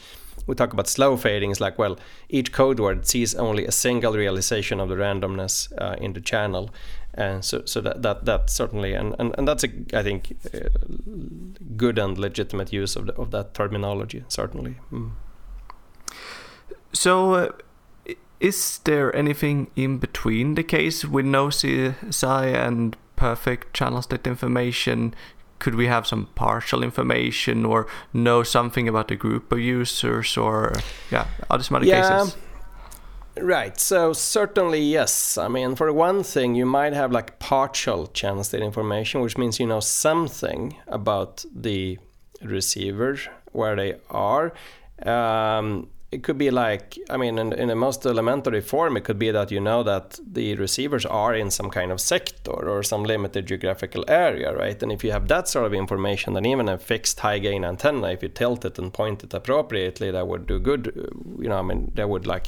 [0.47, 1.97] We talk about slow fading is like well
[2.29, 6.69] each code word sees only a single realization of the randomness uh, in the channel.
[7.13, 10.69] And so so that that, that certainly and, and, and that's a i think uh,
[11.77, 14.75] good and legitimate use of, the, of that terminology certainly.
[14.91, 15.11] Mm.
[16.95, 17.51] So, uh,
[18.39, 25.13] is there anything in between the case with no CSI and perfect channel state information?
[25.59, 30.73] Could we have some partial information or know something about the group of users or,
[31.11, 32.19] yeah, other other yeah.
[32.19, 32.37] cases?
[33.37, 33.79] Right.
[33.79, 35.37] So certainly yes.
[35.37, 39.59] I mean, for one thing, you might have like partial channel state information, which means
[39.59, 41.99] you know something about the
[42.41, 43.17] receiver
[43.51, 44.53] where they are.
[45.03, 49.19] Um, it could be like i mean in, in the most elementary form it could
[49.19, 53.03] be that you know that the receivers are in some kind of sector or some
[53.03, 56.77] limited geographical area right and if you have that sort of information then even a
[56.77, 60.57] fixed high gain antenna if you tilt it and point it appropriately that would do
[60.57, 60.83] good
[61.43, 62.47] you know i mean that would like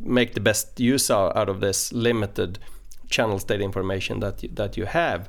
[0.00, 2.58] make the best use out of this limited
[3.10, 5.28] channel state information that you, that you have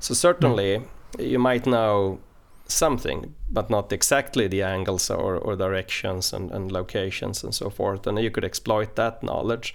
[0.00, 1.30] so certainly mm.
[1.32, 2.18] you might know
[2.72, 8.06] something, but not exactly the angles or, or directions and, and locations and so forth.
[8.06, 9.74] And you could exploit that knowledge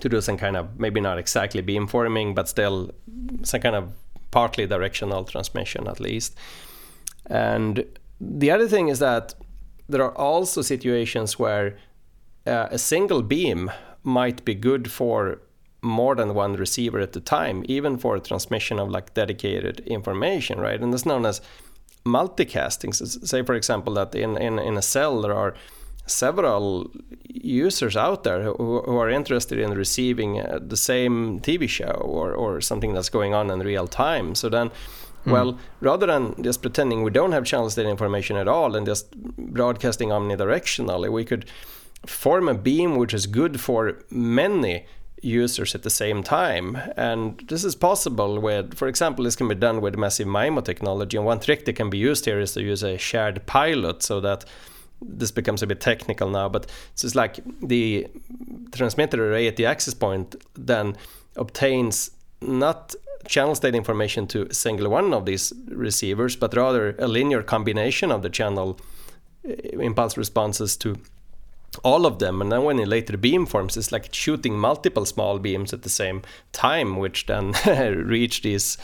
[0.00, 2.90] to do some kind of maybe not exactly beamforming, but still
[3.42, 3.92] some kind of
[4.30, 6.36] partly directional transmission at least.
[7.26, 7.84] And
[8.20, 9.34] the other thing is that
[9.88, 11.76] there are also situations where
[12.46, 13.70] uh, a single beam
[14.02, 15.40] might be good for
[15.82, 20.60] more than one receiver at a time, even for a transmission of like dedicated information,
[20.60, 20.80] right?
[20.80, 21.40] And that's known as
[22.06, 22.94] multicasting.
[22.94, 25.54] So say, for example, that in, in, in a cell there are
[26.06, 26.90] several
[27.28, 32.32] users out there who, who are interested in receiving uh, the same TV show or,
[32.32, 34.34] or something that's going on in real time.
[34.34, 35.32] So then, mm.
[35.32, 39.16] well, rather than just pretending we don't have channel state information at all and just
[39.36, 41.46] broadcasting omnidirectionally, we could
[42.06, 44.84] form a beam which is good for many
[45.22, 46.76] users at the same time.
[46.96, 51.16] And this is possible with, for example, this can be done with massive MIMO technology.
[51.16, 54.20] And one trick that can be used here is to use a shared pilot so
[54.20, 54.44] that
[55.00, 58.06] this becomes a bit technical now, but this is like the
[58.72, 60.96] transmitter array at the access point then
[61.36, 62.94] obtains not
[63.26, 68.10] channel state information to a single one of these receivers, but rather a linear combination
[68.10, 68.78] of the channel
[69.44, 70.96] eh, impulse responses to
[71.82, 72.40] all of them.
[72.42, 75.88] And then when it later beam forms, it's like shooting multiple small beams at the
[75.88, 77.52] same time, which then
[78.06, 78.78] reach these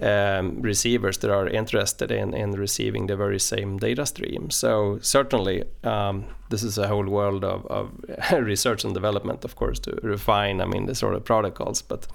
[0.00, 4.50] um, receivers that are interested in, in receiving the very same data stream.
[4.50, 7.90] So certainly, um, this is a whole world of, of
[8.44, 10.60] research and development, of course, to refine.
[10.60, 12.06] I mean, the sort of protocols, but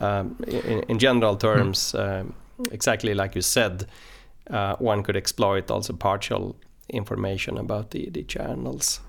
[0.00, 2.24] um, in, in, general terms, uh,
[2.70, 3.86] exactly like you said,
[4.50, 6.56] uh, one could exploit also partial
[6.88, 9.00] information about the, the channels.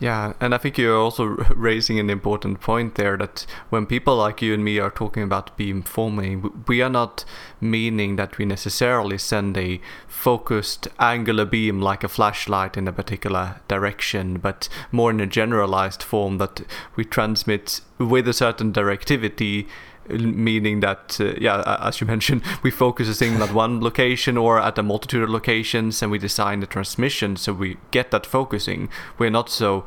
[0.00, 4.42] Yeah, and I think you're also raising an important point there that when people like
[4.42, 7.24] you and me are talking about beam forming, we are not
[7.60, 13.60] meaning that we necessarily send a focused angular beam like a flashlight in a particular
[13.68, 16.62] direction, but more in a generalized form that
[16.96, 19.68] we transmit with a certain directivity
[20.08, 24.60] meaning that uh, yeah as you mentioned we focus a signal at one location or
[24.60, 27.36] at a multitude of locations and we design the transmission.
[27.36, 28.88] So we get that focusing.
[29.18, 29.84] We're not so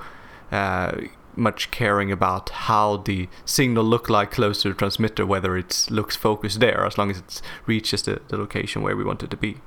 [0.51, 0.91] uh,
[1.35, 6.15] much caring about how the signal look like close to the transmitter whether it looks
[6.15, 9.37] focused there as long as it reaches the, the location where we want it to
[9.37, 9.57] be.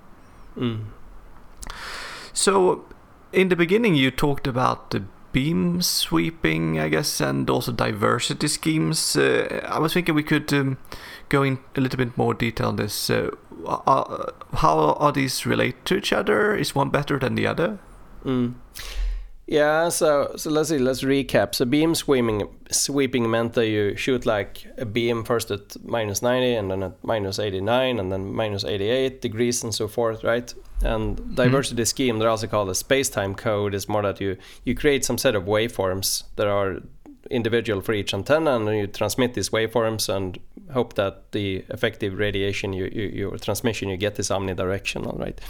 [0.56, 0.86] Mm.
[2.32, 2.84] so
[3.32, 9.16] in the beginning you talked about the beam sweeping, I guess, and also diversity schemes.
[9.16, 10.78] Uh, I was thinking we could um,
[11.28, 13.10] go in a little bit more detail on this.
[13.10, 13.30] Uh,
[13.66, 16.56] uh, how are these relate to each other?
[16.56, 17.78] Is one better than the other?
[18.24, 18.54] Mm.
[19.46, 20.78] Yeah, so so let's see.
[20.78, 21.56] Let's recap.
[21.56, 26.54] So beam sweeping sweeping meant that you shoot like a beam first at minus ninety,
[26.54, 30.22] and then at minus eighty nine, and then minus eighty eight degrees, and so forth,
[30.22, 30.54] right?
[30.82, 31.34] And mm-hmm.
[31.34, 31.86] diversity mm-hmm.
[31.86, 35.18] scheme, they're also called a space time code, is more that you you create some
[35.18, 36.80] set of waveforms that are
[37.30, 40.38] individual for each antenna, and you transmit these waveforms and
[40.72, 45.40] hope that the effective radiation you, you your transmission you get is omnidirectional, right?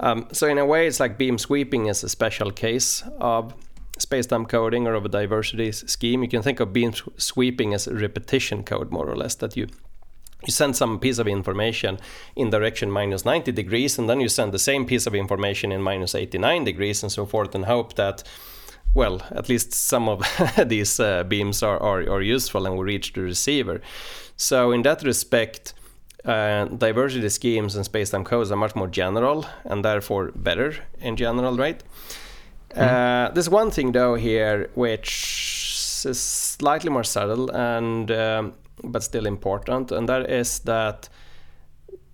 [0.00, 3.54] Um, so in a way, it's like beam sweeping is a special case of
[3.98, 6.22] space-time coding or of a diversity scheme.
[6.22, 9.68] You can think of beam sweeping as a repetition code, more or less, that you
[10.46, 11.98] you send some piece of information
[12.34, 15.82] in direction minus 90 degrees, and then you send the same piece of information in
[15.82, 18.22] minus 89 degrees, and so forth, and hope that
[18.94, 20.22] well, at least some of
[20.66, 23.82] these uh, beams are, are, are useful and will reach the receiver.
[24.38, 25.74] So in that respect,
[26.24, 31.56] uh, diversity schemes and space-time codes are much more general and therefore better in general,
[31.56, 31.82] right?
[32.70, 33.28] Mm.
[33.28, 39.26] Uh, there's one thing though here which is slightly more subtle and um, but still
[39.26, 41.08] important, and that is that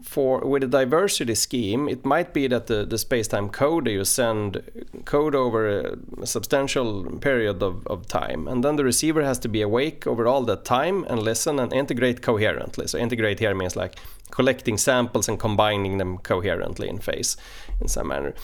[0.03, 4.61] for with a diversity scheme, it might be that the, the space-time code you send
[5.05, 9.63] code over a substantial period of, of time, and then the receiver has to be
[9.63, 12.87] awake over all that time and listen and integrate coherently.
[12.87, 13.99] So integrate here means like
[14.31, 17.37] collecting samples and combining them coherently in phase
[17.81, 18.35] in some manner.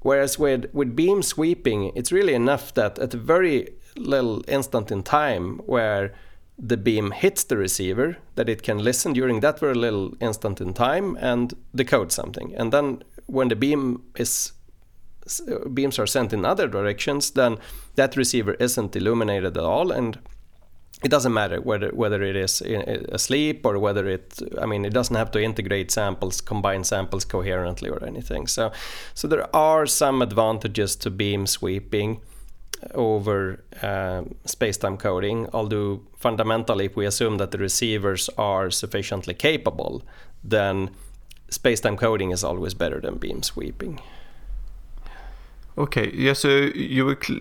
[0.00, 5.02] Whereas with, with beam sweeping, it's really enough that at a very little instant in
[5.02, 6.14] time where
[6.58, 10.74] the beam hits the receiver that it can listen during that very little instant in
[10.74, 12.54] time and decode something.
[12.56, 14.52] And then when the beam is
[15.74, 17.58] beams are sent in other directions then
[17.96, 19.92] that receiver isn't illuminated at all.
[19.92, 20.18] And
[21.04, 24.84] it doesn't matter whether whether it is eh, eh, asleep or whether it i mean
[24.84, 28.48] it doesn't have to integrate samples combine samples coherently or anything.
[28.48, 28.72] So
[29.14, 32.20] so there are some advantages to beam sweeping
[32.94, 40.02] over uh, space-time coding, although fundamentally, if we assume that the receivers are sufficiently capable,
[40.44, 40.90] then
[41.50, 44.00] space-time coding is always better than beam sweeping.
[45.76, 46.32] Okay, yeah.
[46.32, 47.40] So you were cl-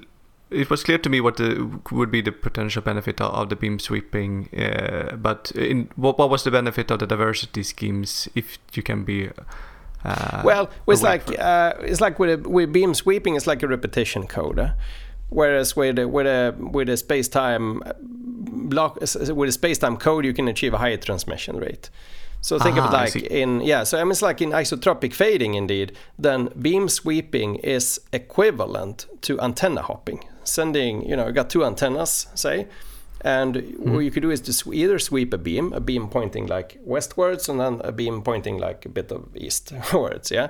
[0.49, 3.79] it was clear to me what the, would be the potential benefit of the beam
[3.79, 8.81] sweeping, uh, but in, what, what was the benefit of the diversity schemes if you
[8.83, 9.29] can be
[10.05, 13.67] uh, well, it's like uh, it's like with a, with beam sweeping, it's like a
[13.67, 14.73] repetition code.
[15.29, 20.25] Whereas with a, with a with a space time block with a space time code,
[20.25, 21.89] you can achieve a higher transmission rate.
[22.41, 23.83] So think Aha, of it like in yeah.
[23.83, 25.55] So I mean, it's like in isotropic fading.
[25.55, 30.23] Indeed, then beam sweeping is equivalent to antenna hopping.
[30.43, 32.67] Sending you know, you got two antennas, say,
[33.21, 36.45] and what you could do is to sw- either sweep a beam, a beam pointing
[36.45, 40.31] like westwards, and then a beam pointing like a bit of eastwards.
[40.37, 40.49] Yeah.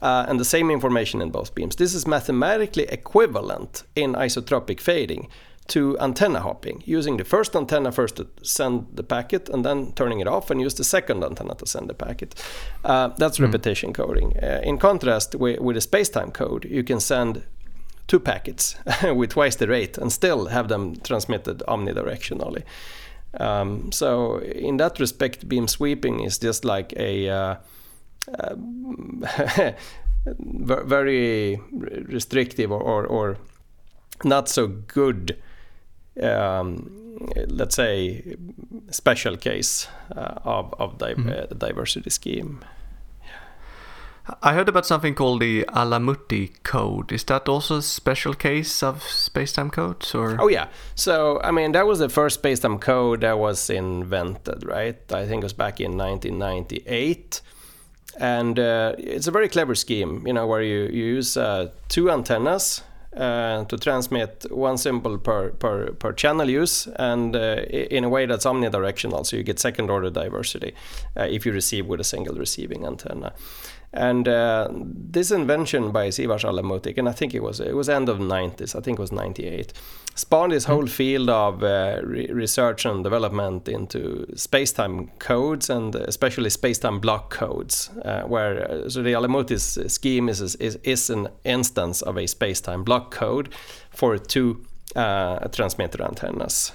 [0.00, 1.74] Uh, and the same information in both beams.
[1.76, 5.28] This is mathematically equivalent in isotropic fading
[5.68, 10.20] to antenna hopping, using the first antenna first to send the packet and then turning
[10.20, 12.34] it off and use the second antenna to send the packet.
[12.84, 14.32] Uh, that's repetition coding.
[14.42, 17.44] Uh, in contrast, with, with a space-time code, you can send
[18.06, 18.76] two packets
[19.14, 22.64] with twice the rate and still have them transmitted omnidirectionally.
[23.38, 27.56] Um, so in that respect, beam sweeping is just like a uh,
[30.38, 33.36] very restrictive or, or, or
[34.24, 35.36] not so good,
[36.22, 36.90] um,
[37.48, 38.36] let's say,
[38.90, 42.64] special case uh, of, of di- uh, diversity scheme.
[44.42, 47.12] I heard about something called the Alamouti code.
[47.12, 50.36] Is that also a special case of spacetime codes, or?
[50.38, 50.68] Oh yeah.
[50.94, 55.00] So I mean, that was the first spacetime code that was invented, right?
[55.12, 57.40] I think it was back in 1998,
[58.18, 60.26] and uh, it's a very clever scheme.
[60.26, 62.82] You know, where you, you use uh, two antennas.
[63.16, 68.26] Uh, to transmit one symbol per, per, per channel use and uh, in a way
[68.26, 70.74] that's omnidirectional so you get second order diversity
[71.16, 73.32] uh, if you receive with a single receiving antenna
[73.92, 78.08] and uh, this invention by Siavash Alamouti, and I think it was it was end
[78.08, 79.72] of 90s, I think it was 98,
[80.14, 86.50] spawned this whole field of uh, re- research and development into space-time codes and especially
[86.50, 92.02] space-time block codes, uh, where uh, so the Alamouti's scheme is, is is an instance
[92.02, 93.48] of a space-time block code
[93.90, 94.66] for two
[94.96, 96.72] uh, transmitter antennas.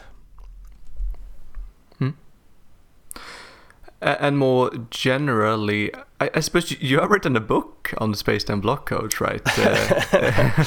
[2.02, 8.62] A- And more generally, I, I suppose you, have written a book on the spacetime
[8.62, 9.42] block codes, right?
[9.58, 10.64] Uh,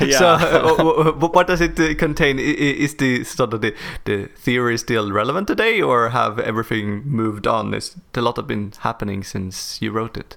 [0.10, 2.38] So, uh, what does it uh, contain?
[2.38, 7.72] Is the sort of the, the theory still relevant today, or have everything moved on?
[7.72, 10.36] Is a lot have been happening since you wrote it?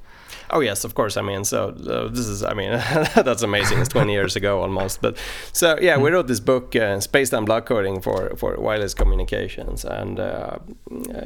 [0.55, 1.17] Oh yes, of course.
[1.17, 2.71] I mean, so uh, this is, I mean,
[3.15, 3.79] that's amazing.
[3.79, 5.01] It's 20 years ago almost.
[5.01, 5.17] But
[5.51, 10.19] so yeah, we wrote this book, uh, Space-Time Block Coding for for wireless communications, and
[10.19, 10.59] uh,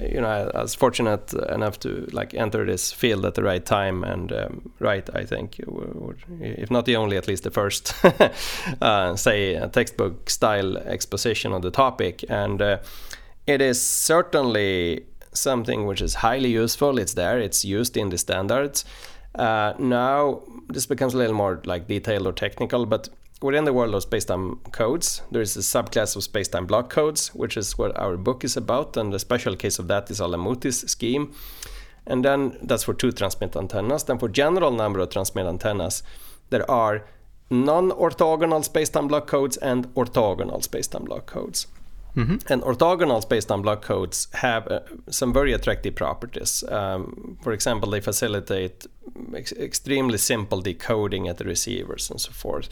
[0.09, 3.65] you know, I, I was fortunate enough to like enter this field at the right
[3.65, 5.09] time and um, write.
[5.13, 7.93] I think, w- if not the only, at least the first,
[8.81, 12.77] uh, say, a textbook style exposition on the topic, and uh,
[13.45, 16.97] it is certainly something which is highly useful.
[16.97, 17.39] It's there.
[17.39, 18.85] It's used in the standards.
[19.37, 23.09] Uh, now this becomes a little more like detailed or technical, but
[23.41, 27.55] within the world of spacetime codes, there is a subclass of spacetime block codes, which
[27.55, 31.33] is what our book is about, and the special case of that is Alamouti's scheme.
[32.05, 34.03] And then that's for two transmit antennas.
[34.05, 36.03] Then for general number of transmit antennas,
[36.49, 37.05] there are
[37.49, 41.67] non-orthogonal spacetime block codes and orthogonal spacetime block codes.
[42.49, 46.63] And orthogonal spacetime block codes have uh, some very attractive properties.
[46.67, 48.87] Um, for example, they facilitate
[49.35, 52.69] ex- extremely simple decoding at the receivers and so forth.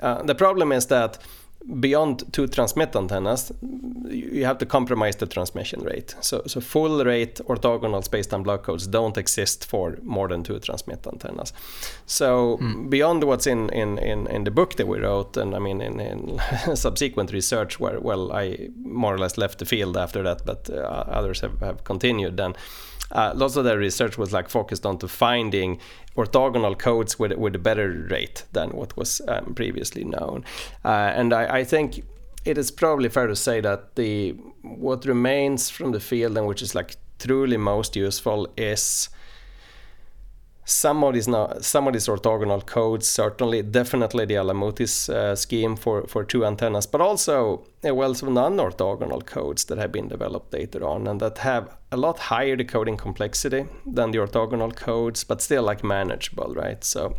[0.00, 1.18] Uh, the problem is that
[1.80, 3.52] beyond two transmit antennas,
[4.08, 6.14] you have to compromise the transmission rate.
[6.20, 11.06] So, so full rate orthogonal spacetime block codes don't exist for more than two transmit
[11.06, 11.52] antennas.
[12.06, 12.58] So
[12.88, 16.00] beyond what's in, in, in, in the book that we wrote, and I mean in,
[16.00, 16.40] in
[16.76, 21.04] subsequent research, where well I more or less left the field after that, but uh,
[21.08, 22.36] others have, have continued.
[22.36, 22.54] Then
[23.12, 25.78] uh, lots of their research was like focused on to finding
[26.16, 30.44] orthogonal codes with with a better rate than what was um, previously known,
[30.84, 32.04] uh, and I, I think
[32.44, 34.30] it is probably fair to say that the
[34.62, 39.08] what remains from the field and which is like truly most useful is
[40.68, 45.76] some of these now some of these orthogonal codes certainly definitely the Alamouti's uh, scheme
[45.76, 50.52] for for two antennas but also uh, well some non-orthogonal codes that have been developed
[50.52, 55.40] later on and that have a lot higher decoding complexity than the orthogonal codes but
[55.40, 56.82] still like manageable right?
[56.82, 57.14] So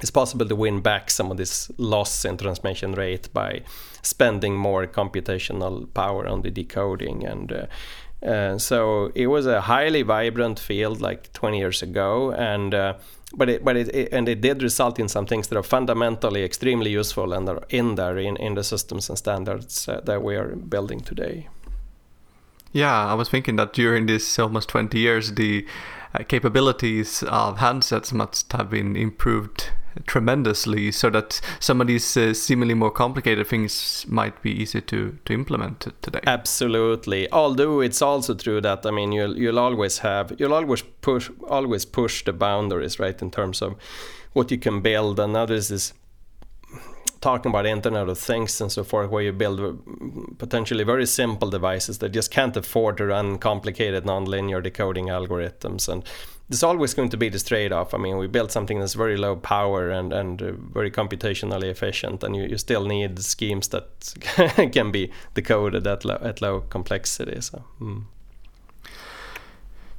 [0.00, 3.62] it's possible to win back some of this loss in transmission rate by
[4.02, 7.66] spending more computational power on the decoding and uh,
[8.26, 12.94] uh, so it was a highly vibrant field like 20 years ago and uh,
[13.36, 16.42] but it, but it, it, and it did result in some things that are fundamentally
[16.42, 20.36] extremely useful and are in there in, in the systems and standards uh, that we
[20.36, 21.48] are building today.
[22.72, 25.66] Yeah, I was thinking that during this almost 20 years, the
[26.14, 29.70] uh, capabilities of handsets must have been improved
[30.06, 35.18] tremendously so that some of these uh, seemingly more complicated things might be easy to,
[35.24, 36.20] to implement today.
[36.26, 37.30] Absolutely.
[37.32, 41.84] Although it's also true that I mean you'll you'll always have you'll always push always
[41.84, 43.76] push the boundaries right in terms of
[44.32, 45.92] what you can build and now there's this
[47.20, 51.98] talking about Internet of Things and so forth, where you build potentially very simple devices
[51.98, 55.88] that just can't afford to run complicated nonlinear decoding algorithms.
[55.88, 56.04] And
[56.48, 57.92] there's always going to be this trade-off.
[57.92, 62.22] I mean, we built something that's very low power and, and uh, very computationally efficient,
[62.22, 64.14] and you, you still need schemes that
[64.72, 67.40] can be decoded at low, at low complexity.
[67.40, 67.64] So.
[67.80, 68.04] Mm.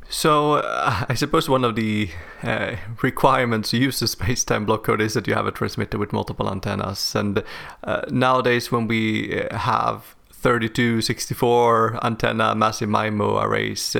[0.09, 2.09] So uh, I suppose one of the
[2.41, 6.13] uh, requirements to use the space-time block code is that you have a transmitter with
[6.13, 7.13] multiple antennas.
[7.13, 7.43] And
[7.83, 13.97] uh, nowadays, when we uh, have 32, 64 antenna massive MIMO arrays,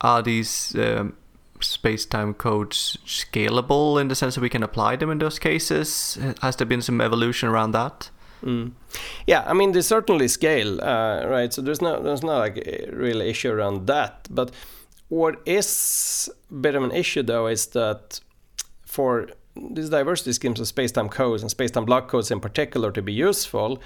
[0.00, 1.16] are these um,
[1.60, 6.18] space-time codes scalable in the sense that we can apply them in those cases?
[6.42, 8.10] Has there been some evolution around that?
[8.42, 8.72] Mm.
[9.26, 11.52] Yeah, I mean they certainly scale, uh, right?
[11.52, 14.50] So there's no there's not like a real issue around that, but
[15.08, 18.20] what is a bit of an issue though is that
[18.84, 23.12] for these diversity schemes of space-time codes and space-time block codes in particular to be
[23.12, 23.80] useful,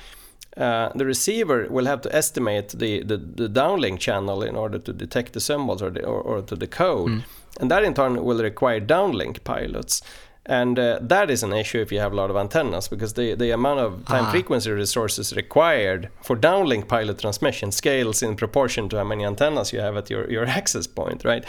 [0.57, 4.93] uh, the receiver will have to estimate the, the, the, downlink channel in order to
[4.93, 7.11] detect the symbols or, the, or, or to decode.
[7.11, 7.23] Mm.
[7.59, 10.03] And that in turn will require downlink pilots.
[10.47, 13.35] And uh, that is an issue if you have a lot of antennas because the,
[13.35, 14.31] the amount of time ah.
[14.31, 19.81] frequency resources required for downlink pilot transmission scales in proportion to how many antennas you
[19.81, 21.45] have at your, your access point, right?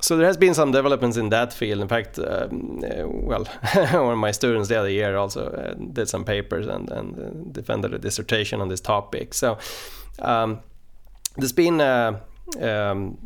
[0.00, 1.80] So there has been some developments in that field.
[1.80, 3.44] In fact, um, uh, well,
[3.74, 7.50] one of my students the other year also uh, did some papers and, and uh,
[7.50, 9.34] defended a dissertation on this topic.
[9.34, 9.58] So
[10.20, 10.60] um,
[11.36, 12.20] there's been uh,
[12.60, 13.18] um,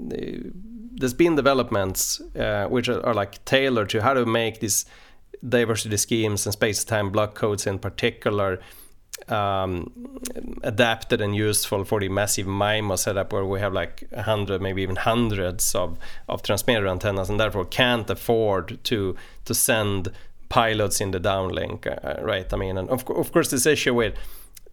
[1.01, 4.85] there's been developments uh, which are, are like tailored to how to make these
[5.49, 8.61] diversity schemes and space-time block codes in particular
[9.29, 9.91] um,
[10.63, 14.83] adapted and useful for the massive MIMO setup where we have like a hundred, maybe
[14.83, 15.99] even hundreds of,
[16.29, 20.13] of transmitter antennas and therefore can't afford to to send
[20.49, 22.53] pilots in the downlink, uh, right?
[22.53, 24.15] I mean, and of, of course this issue with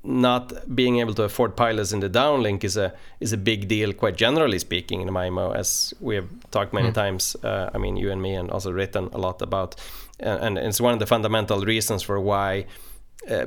[0.03, 3.93] not being able to afford pilots in the downlink is a is a big deal,
[3.93, 6.93] quite generally speaking, in MIMO, as we have talked many mm.
[6.93, 7.35] times.
[7.43, 9.75] Uh, I mean, you and me, and also written a lot about,
[10.23, 12.65] uh, and it's one of the fundamental reasons for why.
[13.27, 13.45] Uh,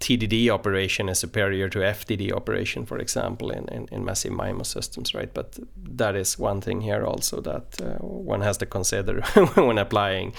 [0.00, 5.14] TDD operation is superior to FDD operation, for example, in, in, in, massive MIMO systems,
[5.14, 5.32] right?
[5.32, 5.58] But
[5.94, 9.22] that is one thing here also that uh, one has to consider
[9.54, 10.34] when applying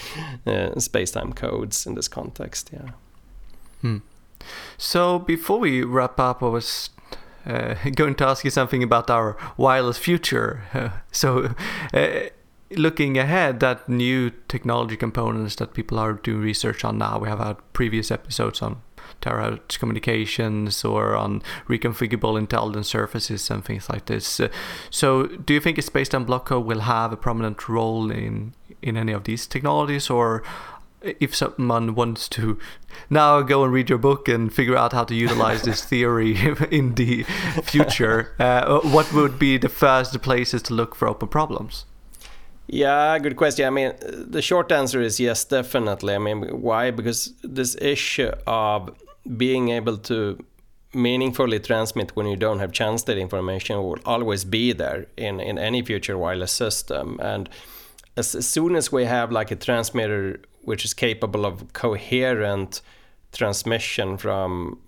[0.46, 2.70] uh, space-time codes in this context.
[2.72, 2.92] Yeah.
[3.82, 3.98] Hmm.
[4.78, 6.90] So before we wrap up, I was
[7.46, 10.64] uh, going to ask you something about our wireless future.
[10.74, 11.54] Uh, so,
[11.94, 12.20] uh,
[12.72, 17.40] looking ahead, that new technology components that people are doing research on now, we have
[17.40, 18.82] had previous episodes on
[19.22, 24.40] terahertz communications or on reconfigurable intelligent surfaces and things like this.
[24.40, 24.50] Uh,
[24.90, 28.96] so, do you think a space-time block code will have a prominent role in in
[28.96, 30.44] any of these technologies, or
[31.20, 32.60] if someone wants to
[33.10, 36.38] now go and read your book and figure out how to utilize this theory
[36.72, 37.24] in the
[37.64, 41.86] future, uh, what would be the first places to look for open problems?
[42.68, 43.66] Yeah, good question.
[43.66, 46.16] I mean, the short answer is yes, definitely.
[46.16, 46.92] I mean, why?
[46.92, 48.94] Because this issue of
[49.38, 50.44] being able to
[50.94, 55.58] meaningfully transmit when you don't have channel state information will always be there in, in
[55.58, 57.20] any future wireless system.
[57.22, 57.50] And
[58.18, 62.82] as, as soon as we have like a transmitter which is capable of coherent
[63.32, 64.80] transmission from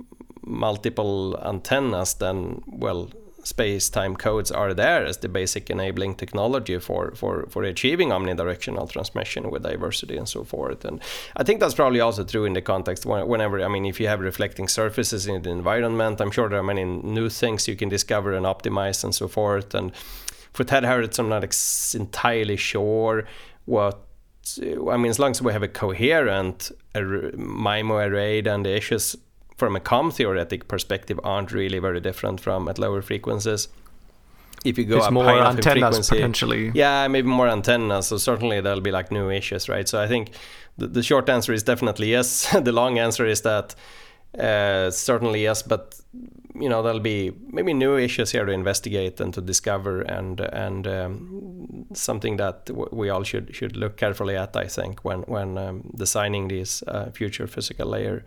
[0.44, 3.10] multiple antennas, then well,
[3.44, 9.50] space-time codes are there as the basic enabling technology for, for, for achieving omnidirectional transmission
[9.50, 10.84] with diversity and so forth.
[10.84, 11.00] And
[11.38, 14.20] I think that's probably also true in the context whenever, I mean, if you have
[14.20, 18.34] reflecting surfaces in the environment, I'm sure there are many new things you can discover
[18.34, 19.74] and optimize and so forth.
[19.74, 19.94] And
[20.54, 23.26] for terahertz, I'm not ex- entirely sure
[23.66, 24.06] what
[24.58, 29.16] I mean, as long as we have a coherent MIMO array, then the issues
[29.58, 33.68] from a COM theoretic perspective aren't really very different from at lower frequencies.
[34.66, 38.08] If you go it's up more high antennas potentially, yeah, maybe more antennas.
[38.08, 39.88] So certainly there'll be like new issues, right?
[39.88, 40.32] So I think
[40.78, 42.50] the, the short answer is definitely yes.
[42.62, 43.76] the long answer is that
[44.38, 46.00] uh, certainly yes, but
[46.56, 50.88] you know there'll be maybe new issues here to investigate and to discover and and
[50.88, 55.92] um, something that we all should should look carefully at I think when when um,
[55.96, 58.24] designing these uh, future physical layer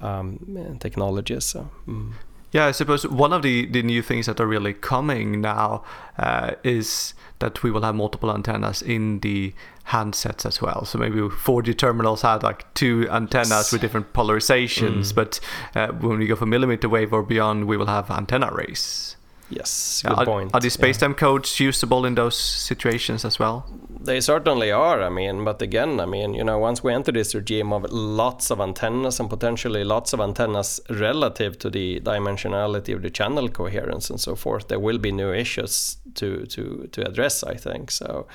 [0.00, 2.12] um, technologies so, mm.
[2.52, 5.84] Yeah, I suppose one of the, the new things that are really coming now
[6.18, 9.54] uh, is that we will have multiple antennas in the
[9.88, 10.84] handsets as well.
[10.84, 15.14] So maybe 4G terminals had like two antennas with different polarizations, mm.
[15.14, 15.40] but
[15.74, 19.16] uh, when we go for millimeter wave or beyond, we will have antenna arrays.
[19.50, 20.54] Yes, good are, point.
[20.54, 21.16] Are the spacetime yeah.
[21.16, 23.66] codes usable in those situations as well?
[24.00, 25.02] They certainly are.
[25.02, 28.50] I mean, but again, I mean, you know, once we enter this regime of lots
[28.50, 34.08] of antennas and potentially lots of antennas relative to the dimensionality of the channel coherence
[34.08, 37.42] and so forth, there will be new issues to to to address.
[37.42, 38.26] I think so.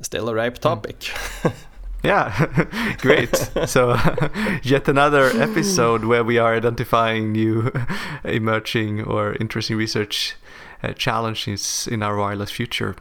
[0.00, 0.62] Still a ripe hmm.
[0.62, 1.00] topic.
[1.00, 1.52] Mm.
[2.04, 3.34] Yeah, great.
[3.66, 3.96] so,
[4.62, 7.72] yet another episode where we are identifying new
[8.24, 10.36] emerging or interesting research
[10.82, 12.94] uh, challenges in our wireless future.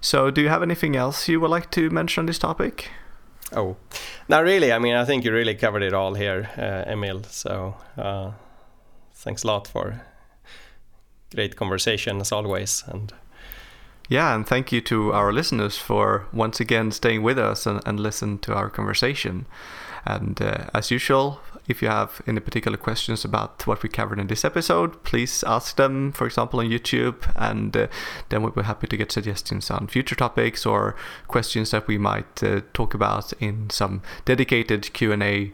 [0.00, 2.90] So, do you have anything else you would like to mention on this topic?
[3.52, 3.76] Oh,
[4.28, 4.72] not really.
[4.72, 7.24] I mean, I think you really covered it all here, uh, Emil.
[7.24, 8.32] So, uh,
[9.14, 10.00] thanks a lot for
[11.34, 12.84] great conversation as always.
[12.86, 13.12] And
[14.08, 18.00] yeah, and thank you to our listeners for once again staying with us and, and
[18.00, 19.46] listen to our conversation.
[20.06, 24.28] And uh, as usual, if you have any particular questions about what we covered in
[24.28, 27.86] this episode, please ask them, for example, on YouTube, and uh,
[28.30, 30.96] then we'll be happy to get suggestions on future topics or
[31.26, 35.52] questions that we might uh, talk about in some dedicated Q&A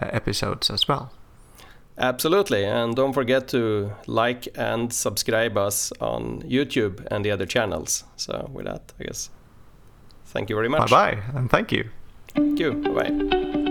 [0.00, 1.10] uh, episodes as well.
[1.98, 8.04] Absolutely, and don't forget to like and subscribe us on YouTube and the other channels.
[8.16, 9.30] So with that, I guess,
[10.26, 10.90] thank you very much.
[10.90, 11.88] Bye bye, and thank you.
[12.34, 12.74] Thank you.
[12.74, 13.62] Bye bye.